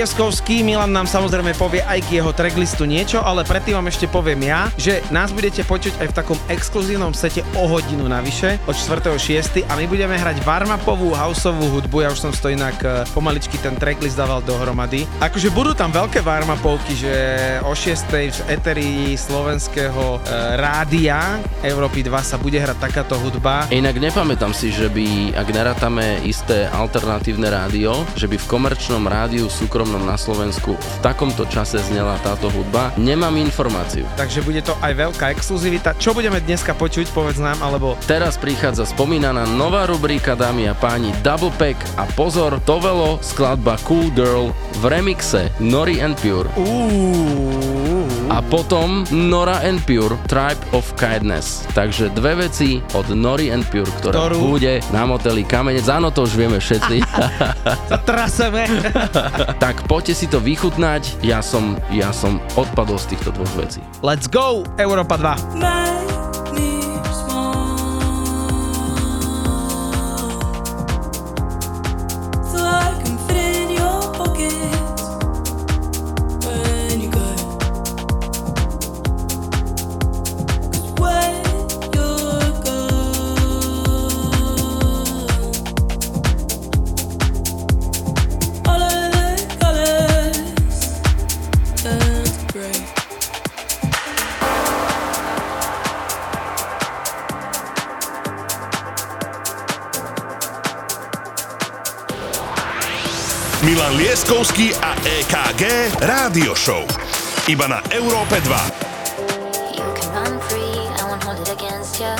EKG 0.00 0.64
Milan 0.64 0.96
nám 0.96 1.04
samozrejme 1.04 1.52
povie 1.60 1.84
aj 1.84 2.00
k 2.08 2.24
jeho 2.24 2.32
tracklistu 2.32 2.88
niečo, 2.88 3.20
ale 3.20 3.44
predtým 3.44 3.76
vám 3.76 3.92
ešte 3.92 4.08
poviem 4.08 4.48
ja, 4.48 4.72
že 4.80 5.04
nás 5.12 5.28
budete 5.28 5.60
počuť 5.60 6.00
aj 6.00 6.06
v 6.08 6.16
takom 6.16 6.38
exkluzívnom 6.48 7.12
sete 7.12 7.44
o 7.52 7.68
hodinu 7.68 8.08
navyše 8.08 8.56
od 8.64 8.72
4.6. 8.72 9.68
a 9.68 9.72
my 9.76 9.84
budeme 9.84 10.16
hrať 10.16 10.40
warm-upovú 10.40 11.12
houseovú 11.12 11.68
hudbu, 11.76 12.00
ja 12.00 12.08
už 12.08 12.16
som 12.16 12.32
to 12.32 12.48
inak 12.48 12.80
e, 12.80 13.04
pomaličky 13.12 13.60
ten 13.60 13.76
tracklist 13.76 14.16
dával 14.16 14.40
dohromady. 14.40 15.04
Akože 15.20 15.52
budú 15.52 15.76
tam 15.76 15.92
veľké 15.92 16.24
warm-upovky, 16.24 16.96
že 16.96 17.14
o 17.60 17.76
6. 17.76 18.08
v 18.08 18.40
eteri 18.48 19.12
slovenského 19.20 20.16
e, 20.16 20.18
rádia 20.56 21.36
Európy 21.60 22.00
2 22.00 22.16
sa 22.24 22.40
bude 22.40 22.56
hrať 22.56 22.80
takáto 22.80 23.20
hudba. 23.20 23.68
Inak 23.68 24.00
nepamätám 24.00 24.56
si, 24.56 24.72
že 24.72 24.88
by, 24.88 25.36
ak 25.36 25.48
nerátame 25.52 26.24
isté 26.24 26.64
alternatívne 26.72 27.52
rádio, 27.52 28.08
že 28.16 28.24
by 28.24 28.40
v 28.40 28.48
komerčnom 28.48 29.04
rádiu 29.04 29.52
súkromnom 29.90 30.06
na 30.06 30.14
Slovensku 30.14 30.78
v 30.78 30.96
takomto 31.02 31.42
čase 31.50 31.82
znela 31.82 32.14
táto 32.22 32.46
hudba. 32.54 32.94
Nemám 32.94 33.34
informáciu. 33.42 34.06
Takže 34.14 34.46
bude 34.46 34.62
to 34.62 34.78
aj 34.78 34.94
veľká 34.94 35.34
exkluzivita. 35.34 35.98
Čo 35.98 36.14
budeme 36.14 36.38
dneska 36.38 36.78
počuť, 36.78 37.10
povedz 37.10 37.42
nám, 37.42 37.58
alebo 37.58 37.98
Teraz 38.06 38.38
prichádza 38.38 38.86
spomínaná 38.86 39.50
nová 39.50 39.90
rubrika, 39.90 40.38
dámy 40.38 40.70
a 40.70 40.74
páni, 40.78 41.10
Double 41.26 41.50
Pack 41.58 41.82
a 41.98 42.06
pozor, 42.14 42.62
Tovelo, 42.62 43.18
skladba 43.18 43.82
Cool 43.82 44.14
Girl 44.14 44.54
v 44.78 44.84
remixe 44.86 45.50
Nori 45.58 45.98
and 45.98 46.14
Pure. 46.22 46.46
A 48.30 48.38
potom 48.42 49.02
Nora 49.10 49.58
and 49.66 49.82
Pure, 49.82 50.14
Tribe 50.30 50.60
of 50.70 50.86
Kindness. 50.94 51.66
Takže 51.74 52.14
dve 52.14 52.46
veci 52.46 52.78
od 52.94 53.10
Nori 53.10 53.50
and 53.50 53.66
Pure, 53.68 53.90
ktorá 53.98 54.14
Ktorú- 54.14 54.54
bude 54.54 54.78
na 54.94 55.02
moteli 55.06 55.42
Kamenec. 55.42 55.86
Áno, 55.90 56.14
to 56.14 56.26
už 56.26 56.38
vieme 56.38 56.62
všetci. 56.62 57.02
traseme. 58.10 58.66
tak 59.64 59.82
poďte 59.90 60.14
si 60.14 60.26
to 60.30 60.38
vychutnať. 60.38 61.22
Ja 61.26 61.42
som, 61.42 61.74
ja 61.90 62.14
som 62.14 62.38
odpadol 62.54 62.98
z 62.98 63.16
týchto 63.16 63.34
dvoch 63.34 63.50
vecí. 63.58 63.82
Let's 64.00 64.30
go, 64.30 64.62
Európa 64.78 65.18
2. 65.18 65.79
Milan 104.30 104.46
Lieskovský 104.46 104.70
a 104.78 104.94
EKG 105.02 105.62
Rádio 106.06 106.54
Show. 106.54 106.86
Iba 107.50 107.66
na 107.66 107.82
Európe 107.90 108.38
2. 108.38 109.74
You 109.74 109.82
can 109.98 110.06
run 110.14 110.38
free, 110.46 110.86
I 110.86 111.02
won't 111.10 111.18
hold 111.26 111.42
it 111.42 111.50
against 111.50 111.98
you. 111.98 112.14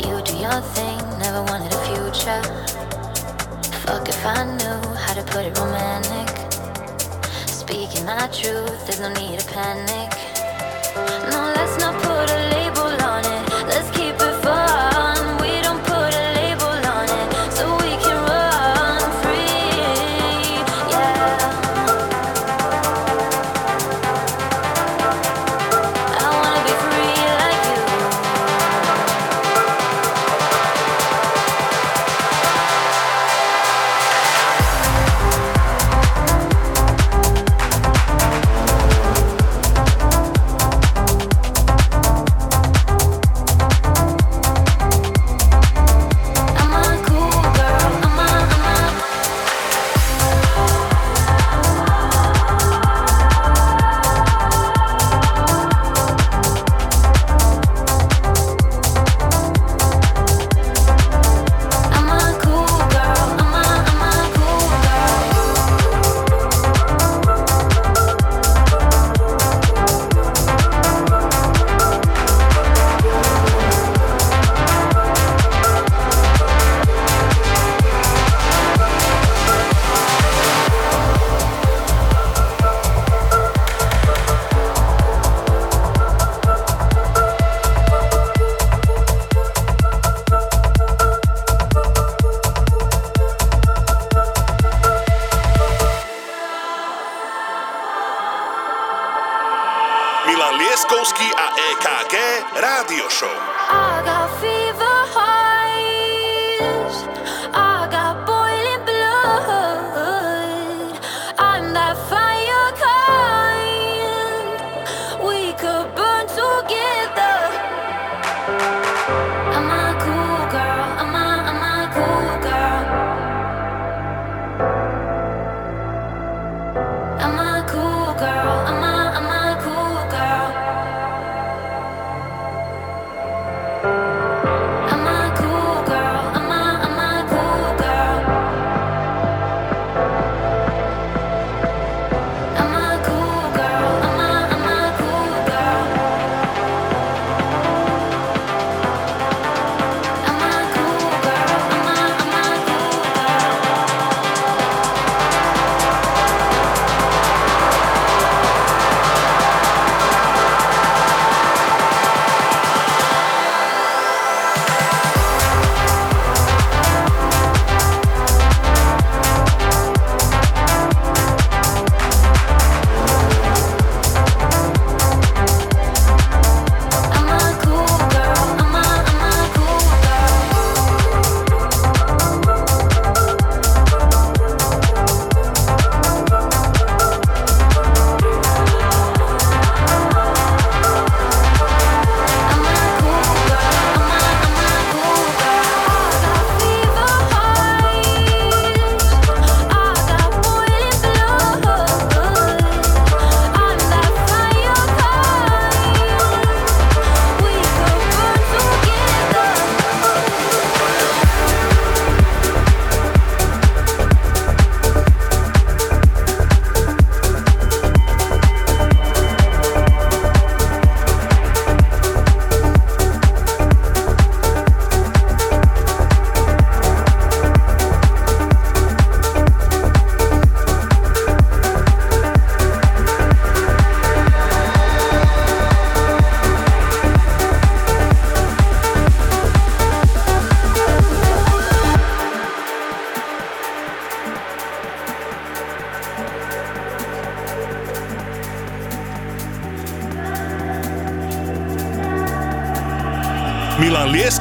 You 0.00 0.16
do 0.24 0.32
your 0.32 0.64
thing, 0.72 0.96
never 1.20 1.44
wanted 1.44 1.76
a 1.76 1.80
future. 1.84 2.40
Fuck 3.84 4.08
if 4.08 4.24
I 4.24 4.48
knew 4.48 4.80
how 4.96 5.12
to 5.12 5.20
put 5.28 5.44
it 5.44 5.52
romantic. 5.60 6.32
Speaking 7.44 8.08
our 8.08 8.32
truth, 8.32 8.88
there's 8.88 9.04
no 9.04 9.12
need 9.12 9.44
to 9.44 9.46
panic. 9.52 10.21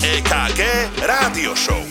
EKG 0.00 0.62
Rádio 1.06 1.54
Show. 1.54 1.82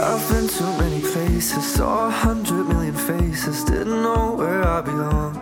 I've 0.00 0.28
been 0.28 0.46
to 0.46 0.62
many 0.78 1.00
places, 1.00 1.74
saw 1.74 2.06
a 2.06 2.10
hundred 2.10 2.68
million 2.68 2.94
faces, 2.94 3.64
didn't 3.64 4.02
know 4.02 4.34
where 4.36 4.62
I 4.62 4.80
belong. 4.80 5.36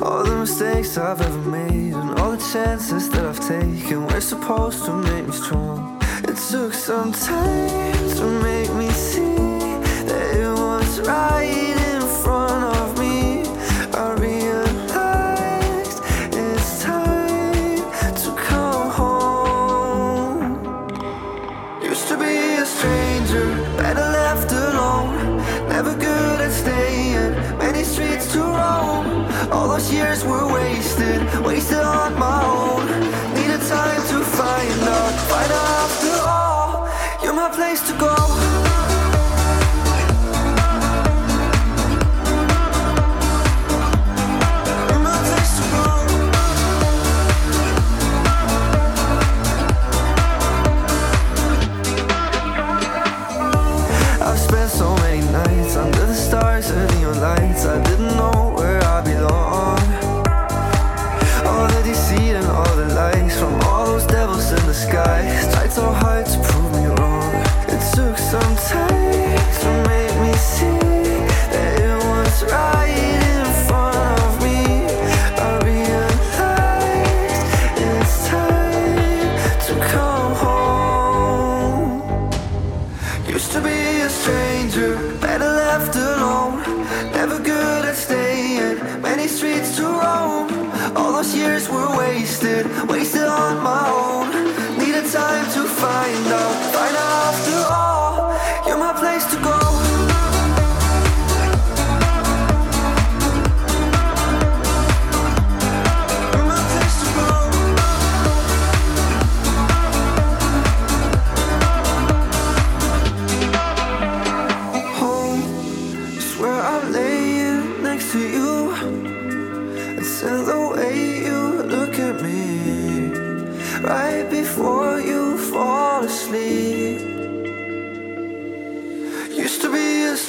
All 0.00 0.24
the 0.24 0.36
mistakes 0.36 0.96
I've 0.96 1.20
ever 1.20 1.50
made 1.50 1.92
and 1.92 2.18
all 2.18 2.32
the 2.32 2.50
chances 2.52 3.10
that 3.10 3.24
I've 3.26 3.40
taken 3.40 4.06
were 4.06 4.20
supposed 4.20 4.84
to 4.86 4.92
make 4.94 5.26
me 5.26 5.32
strong. 5.32 6.00
It 6.24 6.36
took 6.50 6.72
some 6.72 7.12
time 7.12 7.91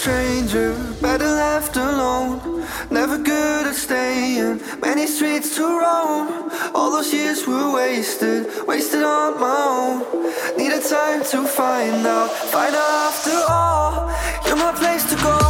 stranger, 0.04 0.76
better 1.02 1.30
left 1.30 1.78
alone. 1.78 2.66
Never 2.92 3.18
good 3.18 3.68
at 3.68 3.74
staying, 3.74 4.60
many 4.82 5.08
streets 5.08 5.56
to 5.56 5.64
roam. 5.64 6.52
All 6.76 6.92
those 6.92 7.14
years 7.14 7.48
were 7.48 7.74
wasted, 7.74 8.48
wasted 8.68 9.04
on 9.04 9.40
my 9.40 9.56
own. 9.76 10.58
Needed 10.58 10.84
time 10.84 11.24
to 11.32 11.48
find 11.48 12.06
out, 12.06 12.32
find 12.52 12.76
out 12.76 12.94
after 13.08 13.38
all. 13.50 14.12
You're 14.46 14.58
my 14.58 14.74
place 14.74 15.06
to 15.10 15.16
go. 15.24 15.43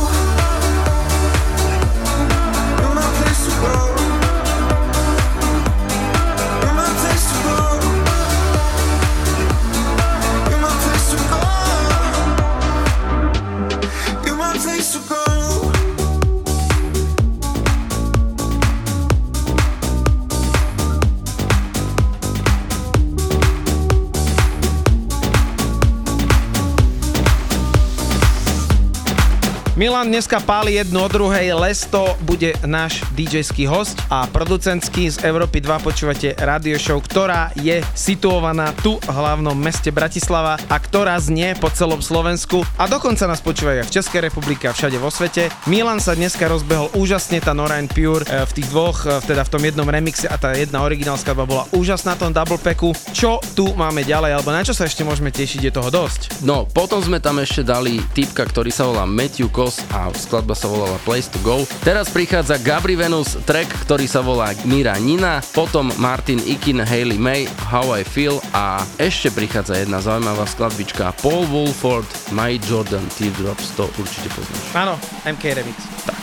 Milan 29.84 30.07
dneska 30.07 30.39
páli 30.39 30.79
jednu 30.79 31.03
od 31.03 31.11
druhej, 31.11 31.59
Lesto 31.59 32.15
bude 32.23 32.55
náš 32.63 33.03
DJ-ský 33.19 33.67
host 33.67 33.99
a 34.07 34.23
producentský 34.31 35.11
z 35.11 35.27
Európy 35.27 35.59
2 35.59 35.84
počúvate 35.84 36.39
radio 36.39 36.79
show, 36.79 37.03
ktorá 37.03 37.51
je 37.59 37.84
situovaná 37.91 38.71
tu 38.79 38.95
v 39.03 39.11
hlavnom 39.11 39.51
meste 39.51 39.91
Bratislava 39.91 40.55
a 40.71 40.75
ktorá 40.79 41.19
znie 41.19 41.59
po 41.59 41.67
celom 41.67 41.99
Slovensku 41.99 42.63
a 42.79 42.88
dokonca 42.88 43.27
nás 43.27 43.43
počúvajú 43.43 43.84
aj 43.84 43.88
v 43.91 43.95
Českej 43.99 44.19
republike 44.31 44.71
a 44.71 44.71
všade 44.71 44.95
vo 45.03 45.11
svete. 45.11 45.51
Milan 45.67 45.99
sa 45.99 46.15
dneska 46.15 46.47
rozbehol 46.47 46.88
úžasne, 46.95 47.43
tá 47.43 47.51
Nora 47.51 47.75
and 47.75 47.91
Pure 47.91 48.23
e, 48.23 48.47
v 48.47 48.51
tých 48.55 48.71
dvoch, 48.71 49.03
e, 49.03 49.19
teda 49.19 49.43
v 49.43 49.51
tom 49.51 49.67
jednom 49.67 49.91
remixe 49.91 50.31
a 50.31 50.39
tá 50.39 50.55
jedna 50.55 50.79
originál 50.88 51.19
skladba 51.19 51.43
bola 51.43 51.67
úžasná 51.75 52.15
tom 52.15 52.31
double 52.31 52.55
packu. 52.55 52.95
Čo 53.11 53.43
tu 53.51 53.75
máme 53.75 54.07
ďalej, 54.07 54.31
alebo 54.31 54.47
na 54.55 54.63
čo 54.63 54.71
sa 54.71 54.88
ešte 54.88 55.03
môžeme 55.03 55.27
tešiť, 55.27 55.59
je 55.67 55.75
toho 55.75 55.91
dosť. 55.91 56.39
No, 56.47 56.63
potom 56.71 57.03
sme 57.03 57.19
tam 57.19 57.43
ešte 57.43 57.67
dali 57.67 57.99
typka, 58.15 58.47
ktorý 58.47 58.71
sa 58.71 58.88
volá 58.88 59.03
Matthew 59.03 59.51
Kos 59.51 59.72
a 59.89 60.13
skladba 60.13 60.53
sa 60.53 60.69
volala 60.69 60.99
Place 61.01 61.32
to 61.32 61.39
Go. 61.41 61.65
Teraz 61.82 62.13
prichádza 62.13 62.61
Gabri 62.61 62.93
Venus, 62.93 63.39
track, 63.47 63.69
ktorý 63.88 64.05
sa 64.05 64.21
volá 64.21 64.53
Mira 64.67 64.93
Nina, 65.01 65.41
potom 65.53 65.89
Martin 65.97 66.38
Ikin, 66.43 66.84
Hailey 66.84 67.17
May, 67.17 67.49
How 67.69 68.01
I 68.01 68.03
Feel 68.05 68.38
a 68.53 68.86
ešte 69.01 69.34
prichádza 69.34 69.82
jedna 69.82 70.03
zaujímavá 70.03 70.45
skladbička 70.45 71.15
Paul 71.24 71.49
Wolford, 71.49 72.07
My 72.36 72.59
Jordan 72.61 73.05
Teardrops, 73.17 73.74
to 73.74 73.89
určite 73.97 74.30
poznáš. 74.34 74.65
Áno, 74.78 74.93
MK 75.26 75.43
Remix. 75.57 75.78
Tak. 76.05 76.22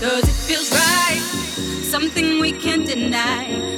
Cause 0.00 0.28
it 0.28 0.32
feels 0.46 0.70
right, 0.70 1.20
something 1.82 2.38
we 2.38 2.52
can't 2.52 2.86
deny. 2.86 3.77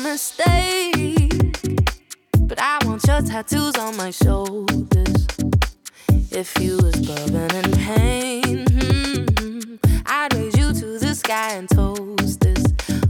mistake. 0.00 1.32
But 2.40 2.60
I 2.60 2.78
want 2.84 3.04
your 3.06 3.20
tattoos 3.22 3.76
on 3.76 3.96
my 3.96 4.10
shoulders. 4.10 5.26
If 6.30 6.58
you 6.60 6.76
was 6.76 6.94
bubbling 7.06 7.50
in 7.50 7.70
pain, 7.72 8.64
hmm, 8.66 8.78
hmm, 8.78 9.26
hmm, 9.38 9.60
hmm, 9.60 9.74
I'd 10.06 10.34
raise 10.34 10.56
you 10.56 10.72
to 10.72 10.98
the 10.98 11.14
sky 11.14 11.54
and 11.54 11.68
toast 11.68 12.40
this 12.40 12.64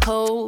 whole 0.05 0.48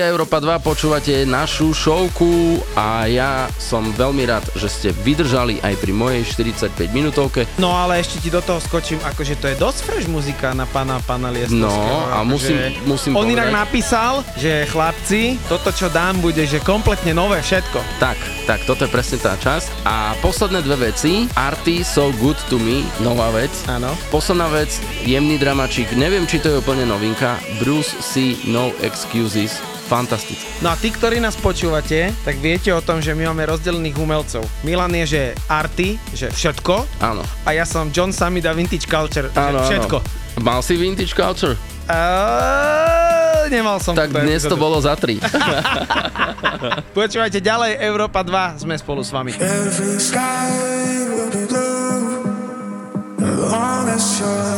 Rádia 0.00 0.16
Európa 0.16 0.40
2 0.40 0.64
počúvate 0.64 1.28
našu 1.28 1.76
showku 1.76 2.56
a 2.72 3.04
ja 3.04 3.52
som 3.60 3.84
veľmi 3.92 4.24
rád, 4.24 4.48
že 4.56 4.72
ste 4.72 4.88
vydržali 4.96 5.60
aj 5.60 5.76
pri 5.76 5.92
mojej 5.92 6.24
45 6.24 6.72
minútovke. 6.88 7.44
No 7.60 7.76
ale 7.76 8.00
ešte 8.00 8.16
ti 8.16 8.32
do 8.32 8.40
toho 8.40 8.64
skočím, 8.64 8.96
akože 9.04 9.36
to 9.36 9.52
je 9.52 9.60
dosť 9.60 9.78
fresh 9.84 10.08
muzika 10.08 10.56
na 10.56 10.64
pána, 10.64 11.04
pána 11.04 11.28
Liestovského. 11.28 11.68
No, 11.68 12.16
a 12.16 12.24
akože 12.24 12.32
musím- 12.32 12.72
musím 12.88 13.12
On 13.12 13.28
povedať- 13.28 13.36
inak 13.36 13.48
napísal, 13.52 14.24
že 14.40 14.64
chlapci, 14.72 15.36
toto 15.52 15.68
čo 15.68 15.92
dám 15.92 16.16
bude, 16.24 16.48
že 16.48 16.64
kompletne 16.64 17.12
nové 17.12 17.44
všetko. 17.44 18.00
Tak, 18.00 18.16
tak, 18.48 18.64
toto 18.64 18.88
je 18.88 18.90
presne 18.96 19.20
tá 19.20 19.36
časť. 19.36 19.84
A 19.84 20.16
posledné 20.24 20.64
dve 20.64 20.96
veci. 20.96 21.28
Arty 21.36 21.84
So 21.84 22.08
Good 22.16 22.40
To 22.48 22.56
Me, 22.56 22.88
nová 23.04 23.28
vec. 23.36 23.52
Áno. 23.68 23.92
Posledná 24.08 24.48
vec, 24.48 24.72
jemný 25.04 25.36
dramačík, 25.36 25.92
neviem, 25.92 26.24
či 26.24 26.40
to 26.40 26.48
je 26.48 26.56
úplne 26.56 26.88
novinka. 26.88 27.36
Bruce 27.60 27.92
C. 28.00 28.40
No 28.48 28.72
Excuses, 28.80 29.60
fantastické. 29.90 30.46
No 30.62 30.70
a 30.70 30.78
tí, 30.78 30.94
ktorí 30.94 31.18
nás 31.18 31.34
počúvate, 31.34 32.14
tak 32.22 32.38
viete 32.38 32.70
o 32.70 32.78
tom, 32.78 33.02
že 33.02 33.10
my 33.10 33.34
máme 33.34 33.50
rozdelených 33.50 33.98
umelcov. 33.98 34.46
Milan 34.62 34.94
je, 35.02 35.04
že 35.18 35.22
arty, 35.50 35.98
že 36.14 36.30
všetko. 36.30 37.02
Áno. 37.02 37.26
A 37.42 37.50
ja 37.50 37.66
som 37.66 37.90
John 37.90 38.14
Samida 38.14 38.54
Vintage 38.54 38.86
Culture, 38.86 39.34
Áno, 39.34 39.66
že 39.66 39.74
všetko. 39.74 39.98
áno. 39.98 40.46
Mal 40.46 40.62
si 40.62 40.78
Vintage 40.78 41.10
Culture? 41.10 41.58
Uh, 41.90 43.50
nemal 43.50 43.82
som 43.82 43.98
Tak 43.98 44.14
dnes 44.14 44.46
to 44.46 44.54
bolo 44.54 44.78
za 44.78 44.94
tri. 44.94 45.18
Počúvajte 46.98 47.42
ďalej, 47.42 47.82
Európa 47.82 48.22
2, 48.22 48.62
sme 48.62 48.78
spolu 48.78 49.02
s 49.02 49.10
vami. 49.10 49.34
Every 49.34 49.98
sky 49.98 50.46
will 51.10 51.34
be 51.34 51.42
blue 51.50 52.30
long 53.50 53.88
as 53.88 54.20
you're 54.20 54.49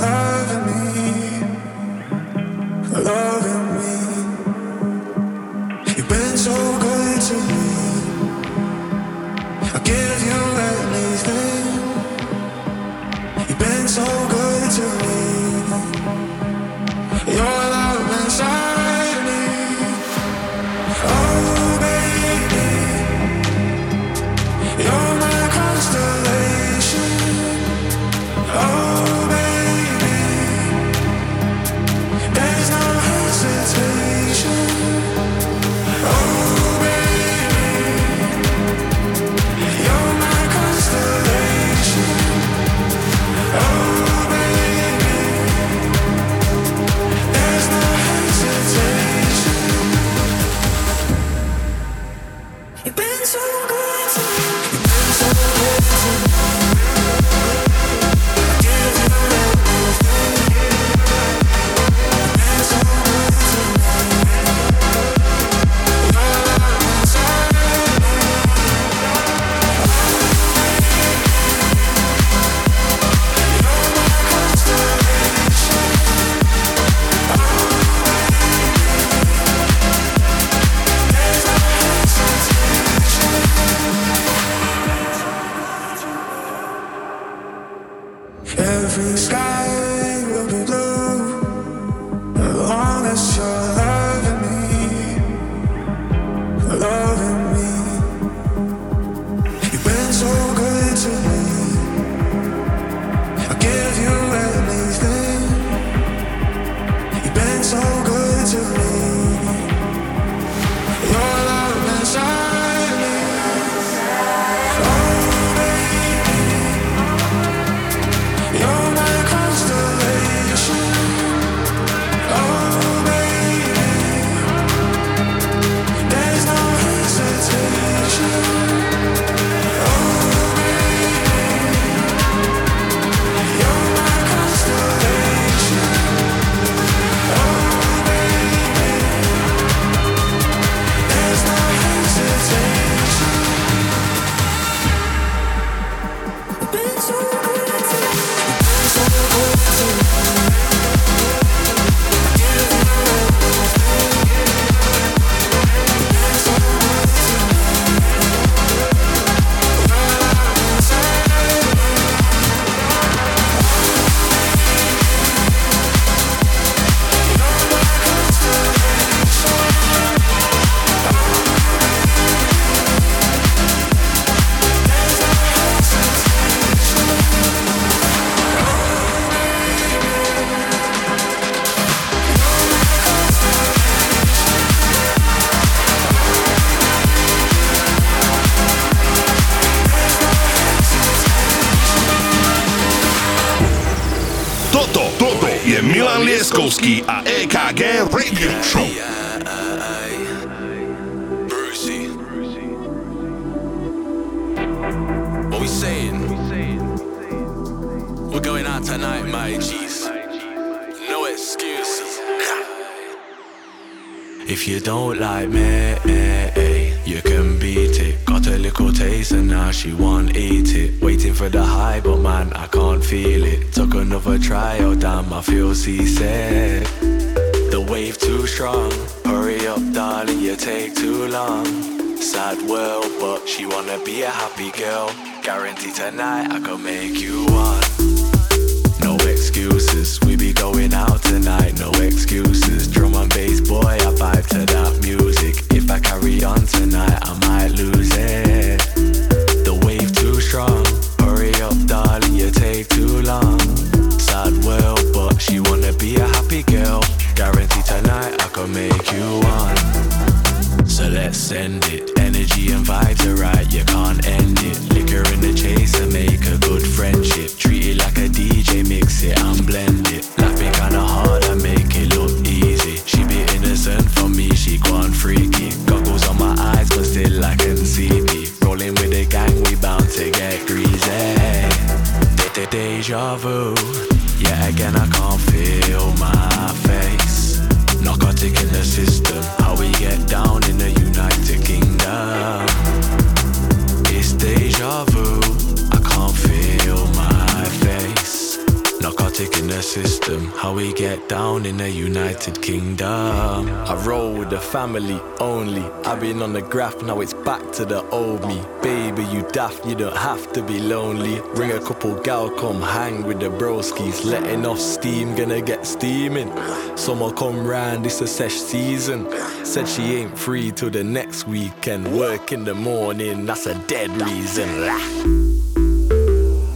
get 301.23 301.29
down 301.29 301.67
in 301.67 301.77
the 301.77 301.91
United 301.91 302.61
Kingdom. 302.63 303.69
I 303.69 303.95
roll 304.05 304.35
with 304.35 304.51
the 304.51 304.61
family 304.61 305.21
only. 305.41 305.83
I've 306.05 306.21
been 306.21 306.43
on 306.43 306.53
the 306.53 306.63
graph, 306.63 307.03
now 307.03 307.21
it's 307.21 307.35
back 307.35 307.73
to 307.73 307.85
the 307.85 308.03
old 308.11 308.47
me. 308.47 308.61
Baby, 308.83 309.25
you 309.25 309.43
daft, 309.53 309.85
you 309.87 309.95
don't 309.95 310.17
have 310.17 310.53
to 310.53 310.63
be 310.63 310.81
lonely. 310.81 311.41
Ring 311.55 311.73
a 311.73 311.81
couple 311.81 312.15
gal, 312.23 312.51
come 312.51 312.81
hang 312.81 313.25
with 313.25 313.41
the 313.41 313.51
broskies. 313.51 314.25
Letting 314.25 314.67
off 314.67 314.79
steam, 314.79 315.35
gonna 315.35 315.61
get 315.61 315.87
steaming. 315.87 316.51
Summer 316.97 317.33
come 317.33 317.67
round, 317.67 318.07
it's 318.07 318.21
a 318.21 318.27
sesh 318.27 318.55
season. 318.55 319.29
Said 319.65 319.89
she 319.89 320.03
ain't 320.17 320.39
free 320.39 320.71
till 320.73 320.91
the 320.91 321.05
next 321.05 321.47
weekend. 321.47 322.17
Work 322.17 322.53
in 322.53 322.65
the 322.65 322.75
morning, 322.75 323.47
that's 323.47 323.67
a 323.67 323.75
dead 323.87 324.11
reason. 324.23 325.62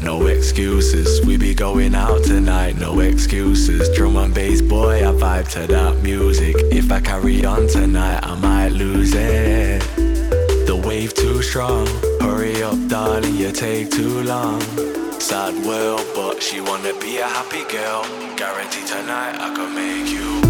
No 0.07 0.29
excuses, 0.29 1.21
we 1.27 1.37
be 1.37 1.53
going 1.53 1.93
out 1.97 2.23
tonight, 2.23 2.79
no 2.79 3.01
excuses. 3.01 3.89
Drum 3.97 4.17
and 4.17 4.33
bass 4.33 4.63
boy, 4.63 4.99
I 5.01 5.11
vibe 5.11 5.49
to 5.55 5.67
that 5.67 6.01
music. 6.01 6.55
If 6.71 6.93
I 6.93 7.01
carry 7.01 7.45
on 7.45 7.67
tonight, 7.67 8.21
I 8.23 8.39
might 8.39 8.69
lose 8.69 9.13
it. 9.15 9.81
The 10.69 10.81
wave 10.87 11.13
too 11.13 11.43
strong, 11.43 11.89
hurry 12.21 12.63
up, 12.63 12.79
darling, 12.87 13.35
you 13.35 13.51
take 13.51 13.91
too 13.91 14.23
long. 14.23 14.61
Sad 15.19 15.67
world, 15.67 16.07
but 16.15 16.41
she 16.41 16.61
wanna 16.61 16.95
be 17.01 17.19
a 17.19 17.27
happy 17.27 17.65
girl. 17.65 18.05
Guarantee 18.37 18.87
tonight 18.87 19.35
I 19.41 19.53
can 19.57 19.75
make 19.75 20.09
you. 20.09 20.46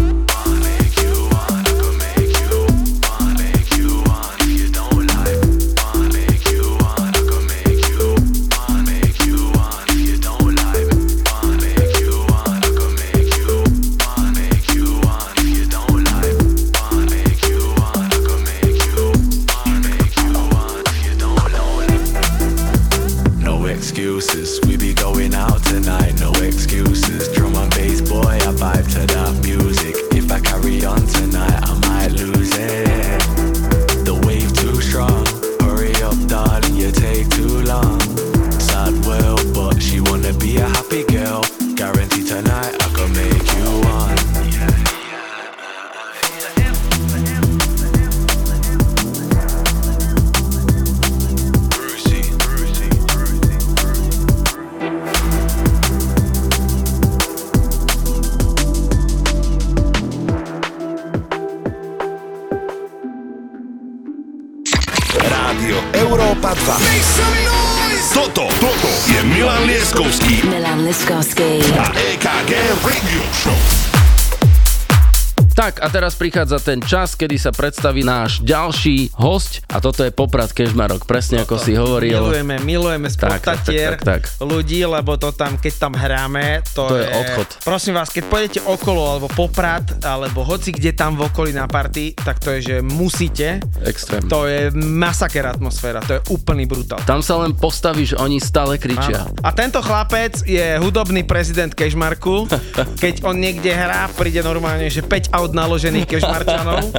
Tak 75.77 75.93
a 75.93 75.93
teraz 75.93 76.17
prichádza 76.17 76.57
ten 76.57 76.81
čas, 76.81 77.13
kedy 77.13 77.37
sa 77.37 77.53
predstaví 77.53 78.01
náš 78.01 78.41
ďalší 78.41 79.13
host 79.13 79.61
a 79.69 79.77
toto 79.77 80.01
je 80.01 80.09
Poprad 80.09 80.49
Kežmarok, 80.49 81.05
presne 81.05 81.45
ako 81.45 81.61
si 81.61 81.77
hovoril. 81.77 82.17
Milujeme, 82.17 82.57
milujeme 82.65 83.05
Tak, 83.05 83.13
tak, 83.13 83.61
sportatier 83.61 83.93
tak, 83.93 84.01
tak, 84.01 84.25
tak. 84.25 84.41
ľudí, 84.41 84.81
lebo 84.81 85.21
to 85.21 85.29
tam, 85.37 85.61
keď 85.61 85.73
tam 85.77 85.93
hráme, 85.93 86.65
to, 86.73 86.89
To 86.89 86.97
je 86.97 87.05
odchod. 87.13 87.61
Prosím 87.61 87.93
vás, 87.93 88.09
keď 88.09 88.23
pôjdete 88.25 88.59
okolo, 88.65 89.05
alebo 89.05 89.29
Poprad, 89.29 90.01
alebo 90.01 90.41
hoci 90.41 90.73
kde 90.73 90.97
tam 90.97 91.13
v 91.13 91.29
okolí 91.29 91.53
na 91.53 91.69
party, 91.69 92.17
tak 92.17 92.41
to 92.41 92.57
je, 92.57 92.73
že 92.73 92.75
musíte. 92.81 93.61
Extrém. 93.85 94.25
To 94.33 94.49
je 94.49 94.73
masaker 94.73 95.45
atmosféra, 95.45 96.01
to 96.01 96.17
je 96.17 96.21
úplný 96.33 96.65
brutál. 96.65 97.05
Tam 97.05 97.21
sa 97.21 97.37
len 97.45 97.53
postavíš, 97.53 98.17
oni 98.17 98.41
stále 98.41 98.81
kričia. 98.81 99.29
Áno. 99.29 99.45
A 99.45 99.53
tento 99.53 99.77
chlapec 99.85 100.41
je 100.41 100.81
hudobný 100.81 101.21
prezident 101.21 101.69
Kešmarku. 101.69 102.49
Keď 103.05 103.21
on 103.29 103.37
niekde 103.37 103.69
hrá, 103.69 104.09
príde 104.17 104.41
normálne, 104.41 104.89
že 104.89 105.05
5 105.05 105.37
aut 105.37 105.53
naložených 105.67 106.07
Kešmarčanov. 106.07 106.95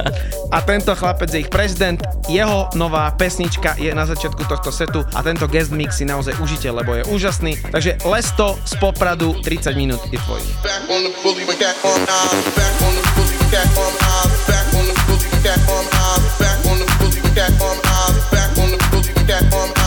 A 0.53 0.61
tento 0.61 0.93
chlapec 0.93 1.33
je 1.33 1.41
ich 1.41 1.49
prezident. 1.49 1.97
Jeho 2.29 2.69
nová 2.77 3.09
pesnička 3.17 3.73
je 3.81 3.89
na 3.97 4.05
začiatku 4.05 4.45
tohto 4.45 4.69
setu 4.69 5.01
a 5.17 5.25
tento 5.25 5.49
guest 5.49 5.73
mix 5.73 5.97
si 5.97 6.05
naozaj 6.05 6.37
užite, 6.37 6.69
lebo 6.69 6.93
je 6.93 7.03
úžasný. 7.09 7.57
Takže 7.73 8.05
Lesto 8.05 8.61
z 8.61 8.73
Popradu 8.77 9.33
30 9.41 9.73
minút 9.73 10.05
je 10.13 10.21
tvoj. 10.21 10.41
Back 10.61 10.85
on 10.85 11.01
the 11.01 11.11
bully. 11.25 11.43
Back 11.49 11.81
on 11.81 11.97
the. 11.97 12.19
Back 12.53 12.77
on 12.85 12.93
the 12.93 13.03
bully. 13.17 13.37
Back 13.49 13.73
on 13.81 13.91
the. 13.97 14.09
Back 14.45 14.69
on 14.77 14.85
the 14.85 14.95
bully 15.09 15.29
cat 15.43 15.61
on 15.73 15.85
nine. 19.73 19.78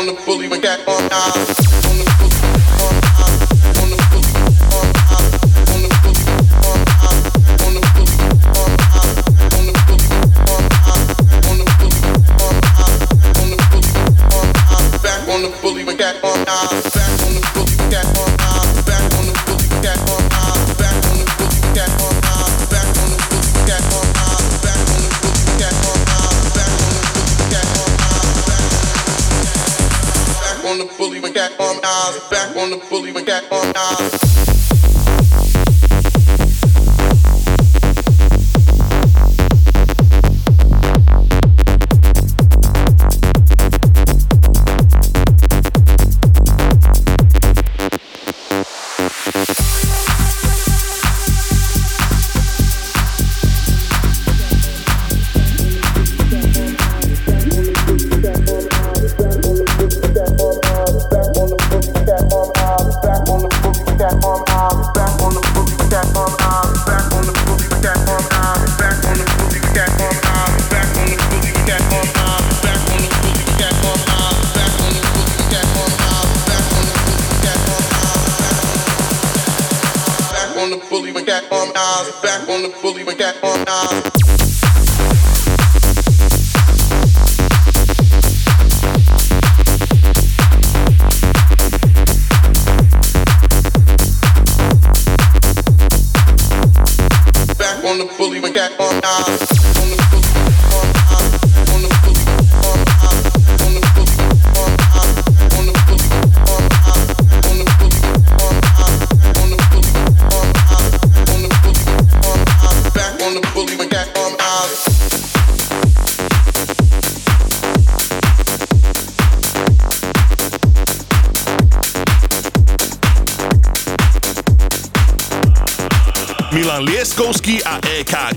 on 0.00 0.06
the 0.06 0.22
bully 0.24 0.48
when 0.48 0.60
cat 0.62 0.80
on 0.88 1.08
now. 1.08 1.49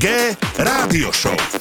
EKG 0.04 0.36
Rádio 0.60 1.12
Show. 1.16 1.53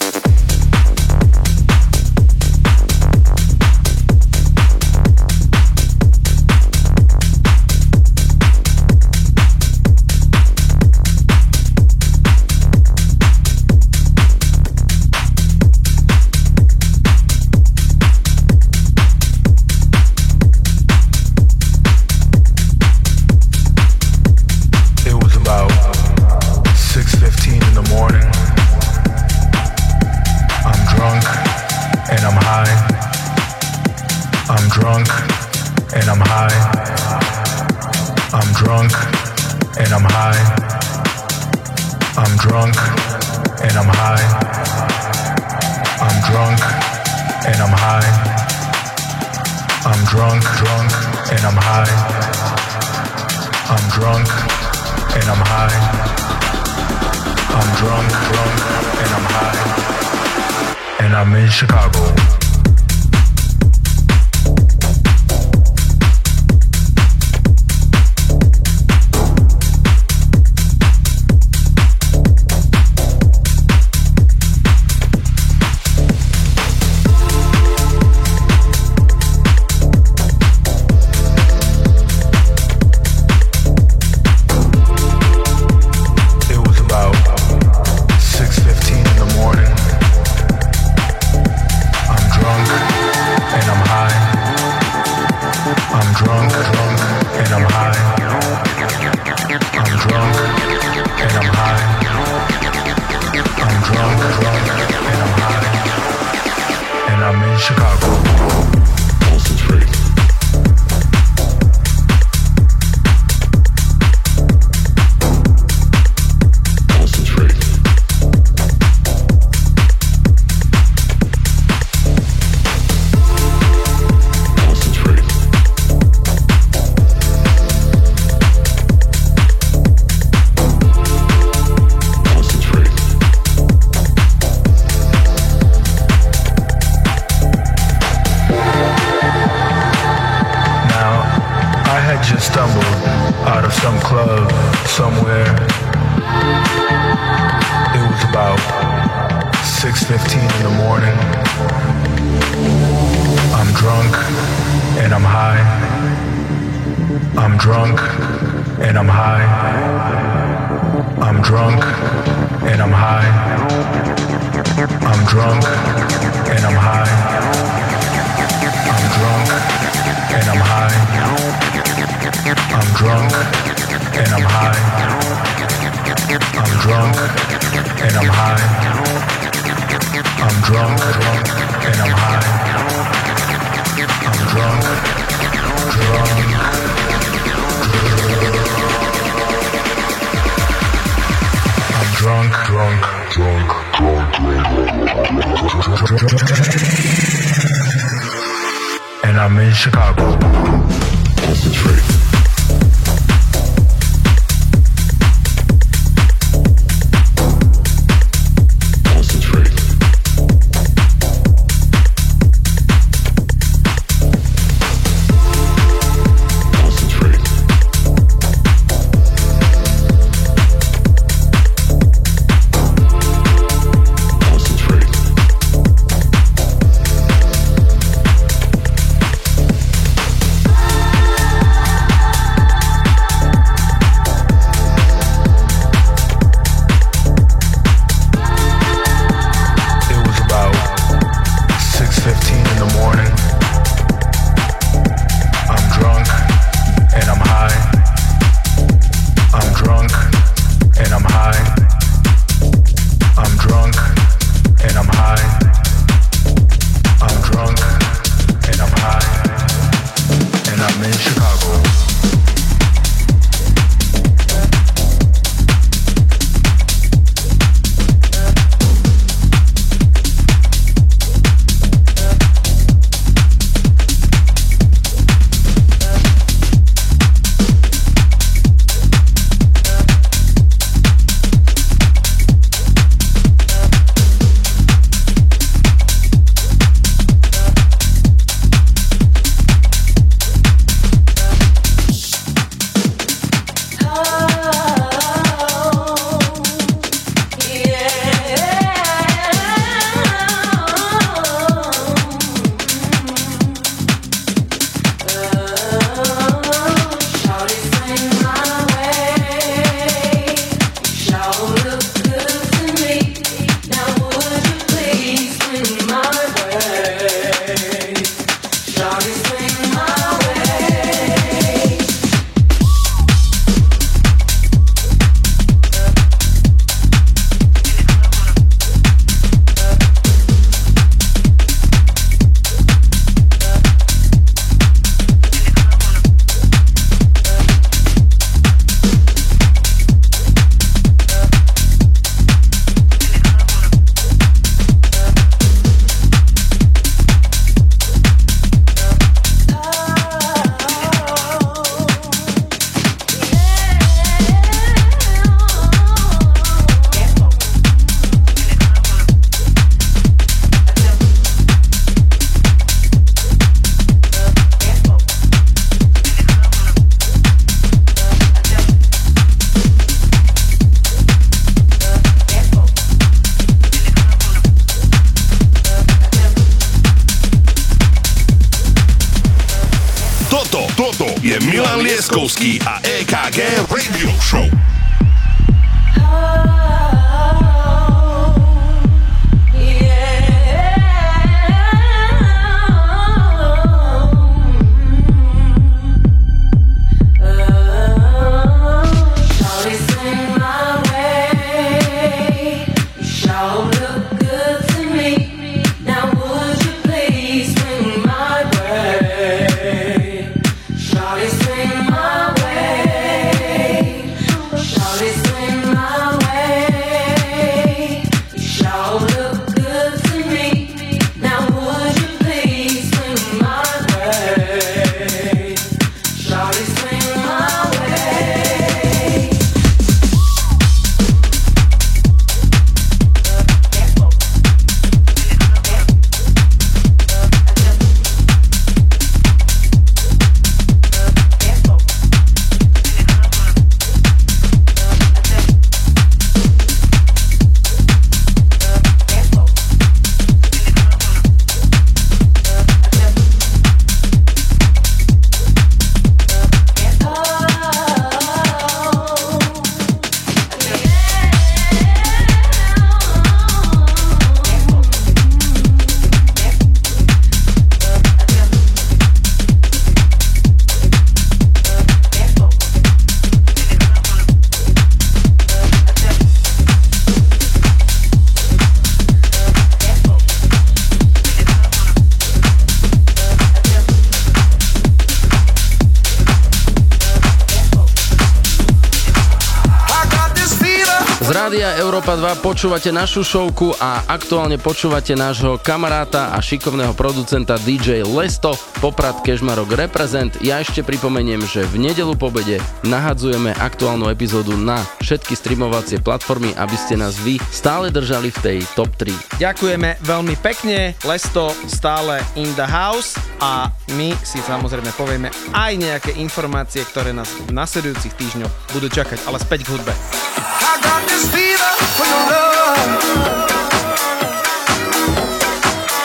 Počúvate 492.72 493.12
našu 493.12 493.44
šovku 493.44 493.92
a 494.00 494.24
aktuálne 494.32 494.80
počúvate 494.80 495.36
nášho 495.36 495.76
kamaráta 495.76 496.56
a 496.56 496.58
šikovného 496.64 497.12
producenta 497.12 497.76
DJ 497.76 498.24
Lesto, 498.24 498.72
Poprad 498.96 499.44
Kežmarok 499.44 499.92
Represent. 499.92 500.56
Ja 500.64 500.80
ešte 500.80 501.04
pripomeniem, 501.04 501.60
že 501.68 501.84
v 501.84 502.00
nedelu 502.00 502.32
po 502.32 502.48
obede 502.48 502.80
nahadzujeme 503.04 503.76
aktuálnu 503.76 504.32
epizódu 504.32 504.72
na 504.72 505.04
všetky 505.20 505.52
streamovacie 505.52 506.24
platformy, 506.24 506.72
aby 506.80 506.96
ste 506.96 507.20
nás 507.20 507.36
vy 507.44 507.60
stále 507.68 508.08
držali 508.08 508.48
v 508.48 508.58
tej 508.64 508.78
top 508.96 509.12
3. 509.20 509.60
Ďakujeme 509.60 510.24
veľmi 510.24 510.56
pekne, 510.64 511.12
Lesto 511.28 511.76
stále 511.92 512.40
in 512.56 512.72
the 512.72 512.88
house 512.88 513.36
a 513.60 513.92
my 514.16 514.32
si 514.48 514.64
samozrejme 514.64 515.12
povieme 515.12 515.52
aj 515.76 515.92
nejaké 516.00 516.30
informácie, 516.40 517.04
ktoré 517.04 517.36
nás 517.36 517.52
v 517.68 517.76
nasledujúcich 517.76 518.32
týždňoch 518.32 518.96
budú 518.96 519.12
čakať, 519.12 519.44
ale 519.44 519.60
späť 519.60 519.84
k 519.84 519.92
hudbe. 519.92 520.16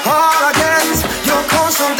All 0.05 0.39
I 0.47 0.51
get 0.55 0.81
is 0.87 1.01
your 1.27 1.43
constant 1.49 1.99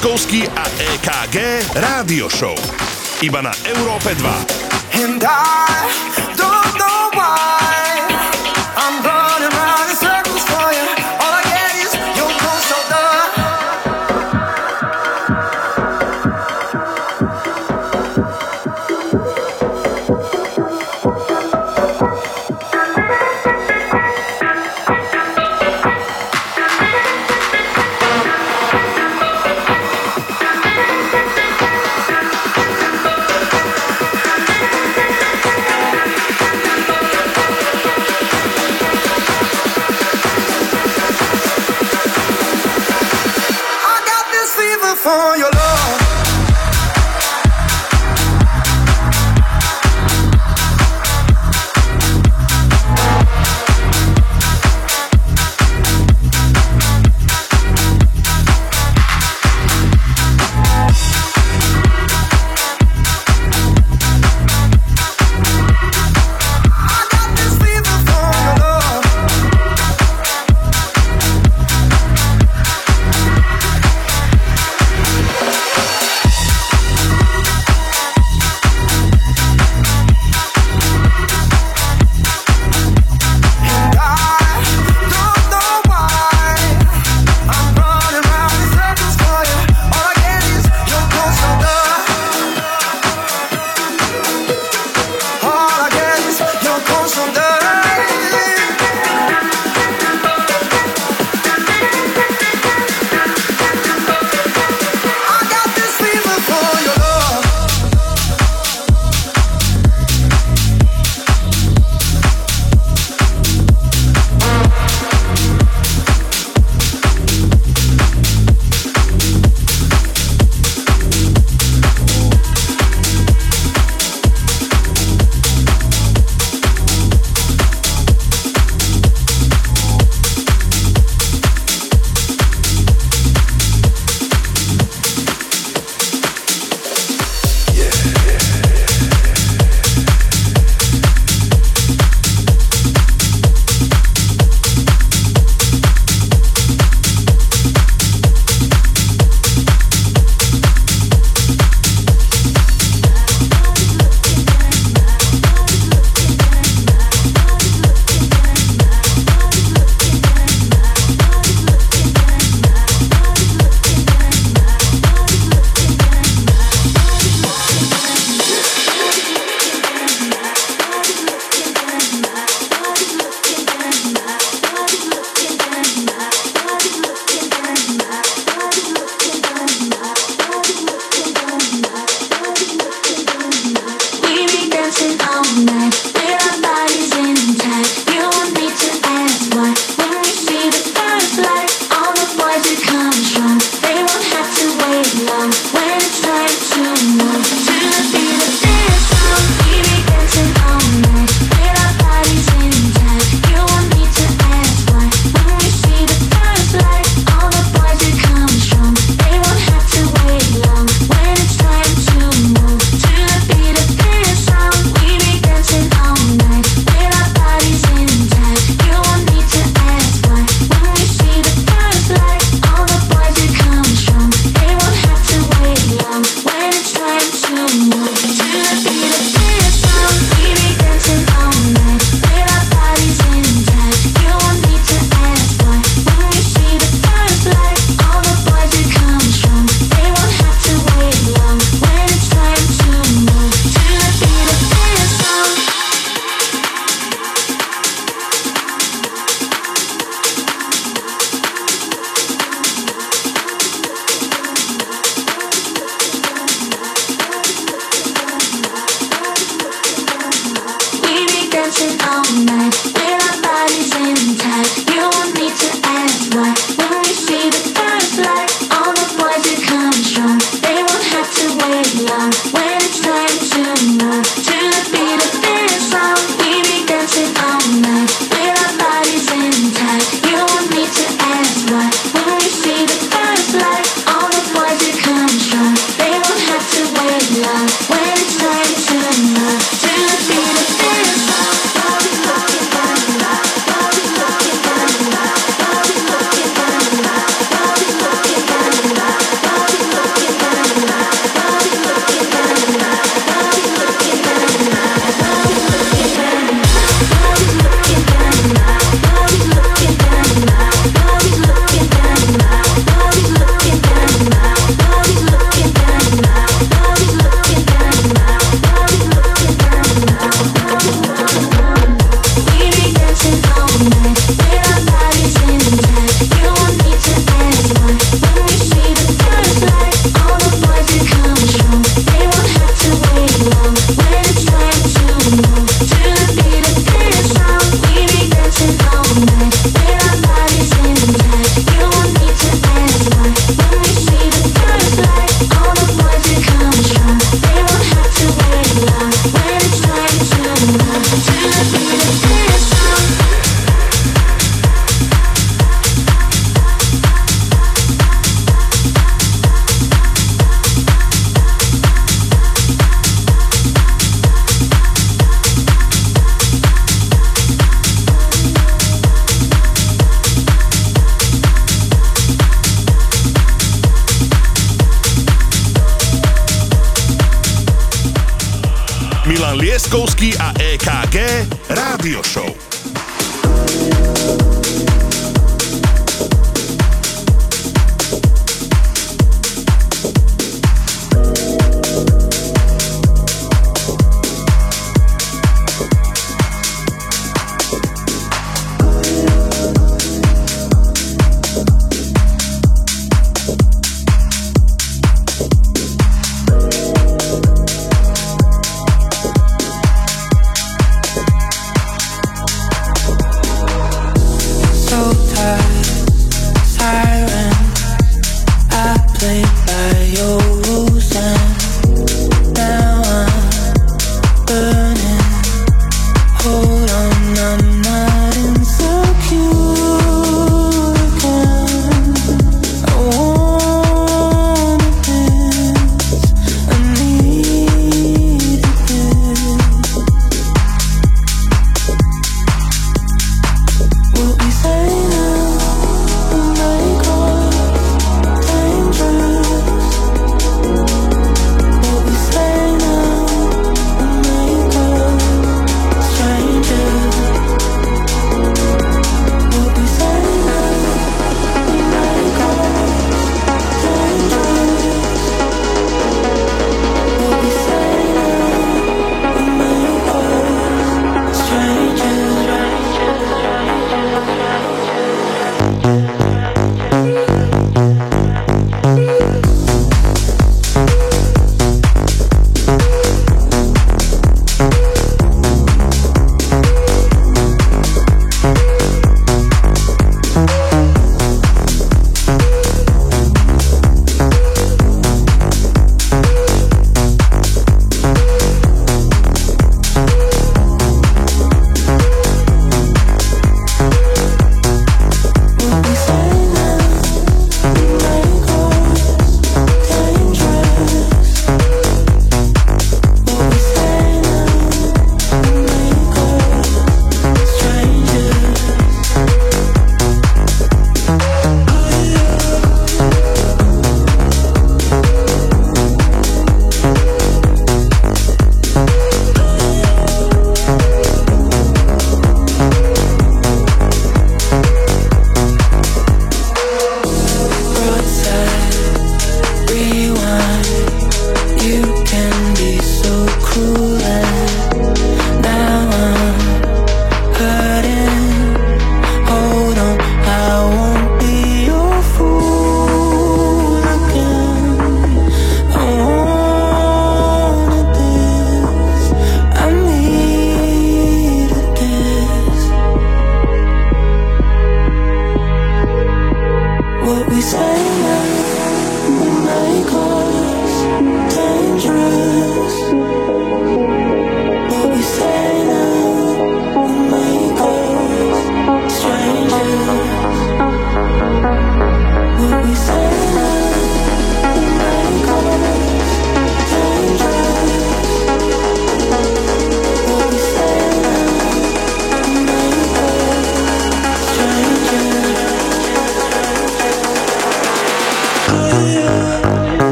Lieskovský 0.00 0.48
a 0.48 0.64
EKG 0.96 1.36
Rádio 1.76 2.32
Show. 2.32 2.56
Iba 3.20 3.44
na 3.44 3.52
Európe 3.68 4.16
2. 4.16 4.96
And 4.96 5.20
I 5.20 5.69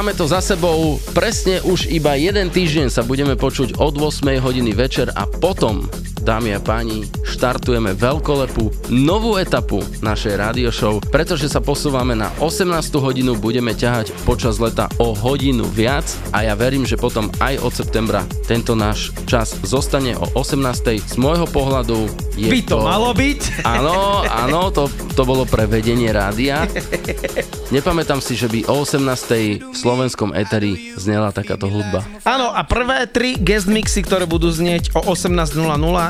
Máme 0.00 0.16
to 0.16 0.24
za 0.24 0.40
sebou. 0.40 0.96
Presne 1.12 1.60
už 1.60 1.92
iba 1.92 2.16
jeden 2.16 2.48
týždeň 2.48 2.88
sa 2.88 3.04
budeme 3.04 3.36
počuť 3.36 3.76
od 3.76 4.00
8 4.00 4.32
hodiny 4.40 4.72
večer 4.72 5.12
a 5.12 5.28
potom, 5.28 5.92
dámy 6.24 6.56
a 6.56 6.60
páni, 6.64 7.04
štartujeme 7.28 7.92
veľkolepú 7.92 8.88
novú 8.88 9.36
etapu 9.36 9.84
našej 10.00 10.40
radio 10.40 10.72
show, 10.72 11.04
pretože 11.12 11.52
sa 11.52 11.60
posúvame 11.60 12.16
na 12.16 12.32
18 12.40 12.80
hodinu, 12.96 13.36
budeme 13.36 13.76
ťahať 13.76 14.16
počas 14.24 14.56
leta 14.56 14.88
o 14.96 15.12
hodinu 15.12 15.68
viac 15.68 16.08
a 16.32 16.48
ja 16.48 16.56
verím, 16.56 16.88
že 16.88 16.96
potom 16.96 17.28
aj 17.36 17.60
od 17.60 17.72
septembra 17.76 18.24
tento 18.48 18.72
náš 18.72 19.12
čas 19.28 19.52
zostane 19.68 20.16
o 20.16 20.24
18. 20.32 20.96
Z 20.96 21.20
môjho 21.20 21.44
pohľadu 21.44 22.08
je 22.40 22.48
By 22.48 22.60
to 22.64 22.80
malo 22.80 23.12
byť. 23.12 23.68
Áno, 23.68 24.24
áno, 24.24 24.72
to, 24.72 24.88
to 25.12 25.28
bolo 25.28 25.44
pre 25.44 25.68
vedenie 25.68 26.08
rádia. 26.08 26.64
Nepamätám 27.70 28.18
si, 28.18 28.34
že 28.34 28.50
by 28.50 28.66
o 28.66 28.82
18. 28.82 29.70
v 29.70 29.76
slovenskom 29.78 30.34
eteri 30.34 30.90
znela 30.98 31.30
takáto 31.30 31.70
hudba. 31.70 32.02
Áno, 32.26 32.50
a 32.50 32.66
prvé 32.66 33.06
tri 33.06 33.38
guest 33.38 33.70
mixy, 33.70 34.02
ktoré 34.02 34.26
budú 34.26 34.50
znieť 34.50 34.90
o 34.98 35.06
18.00 35.14 35.54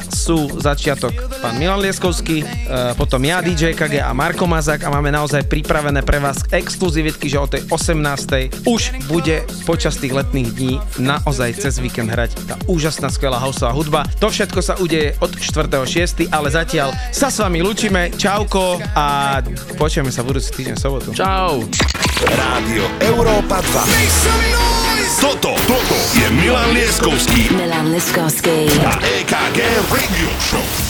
sú 0.09 0.49
začiatok 0.57 1.13
pán 1.45 1.61
Milan 1.61 1.85
Lieskovský, 1.85 2.41
e, 2.41 2.47
potom 2.97 3.21
ja, 3.29 3.45
DJ 3.45 3.77
KG 3.77 4.01
a 4.01 4.17
Marko 4.17 4.49
Mazák 4.49 4.89
a 4.89 4.93
máme 4.93 5.13
naozaj 5.13 5.45
pripravené 5.53 6.01
pre 6.01 6.17
vás 6.17 6.41
exkluzivitky, 6.49 7.29
že 7.29 7.37
o 7.37 7.45
tej 7.45 7.69
18. 7.69 8.65
už 8.65 8.97
bude 9.05 9.45
počas 9.69 10.01
tých 10.01 10.17
letných 10.17 10.49
dní 10.57 10.81
naozaj 10.97 11.61
cez 11.61 11.77
víkend 11.77 12.09
hrať 12.09 12.41
tá 12.49 12.57
úžasná, 12.73 13.13
skvelá 13.13 13.37
houseová 13.37 13.77
hudba. 13.77 14.01
To 14.25 14.33
všetko 14.33 14.61
sa 14.65 14.81
udeje 14.81 15.13
od 15.21 15.37
4.6., 15.37 16.33
ale 16.33 16.49
zatiaľ 16.49 16.97
sa 17.13 17.29
s 17.29 17.37
vami 17.37 17.61
lúčime. 17.61 18.09
Čauko 18.17 18.81
a 18.97 19.41
počujeme 19.81 20.13
sa 20.13 20.21
budúci 20.21 20.53
týždeň 20.53 20.77
v 20.77 20.81
sobotu. 20.85 21.09
Čau. 21.17 21.65
Rádio 22.29 22.85
Európa 23.01 23.65
2. 23.65 25.25
Toto, 25.25 25.57
toto 25.65 25.97
je 26.13 26.29
Milan 26.37 26.77
Lieskovský 26.77 27.49
Milan 27.57 27.89
Liskovský. 27.89 28.69
a 28.85 28.93
EKG 29.01 29.59
Radio 29.89 30.29
Show. 30.37 30.90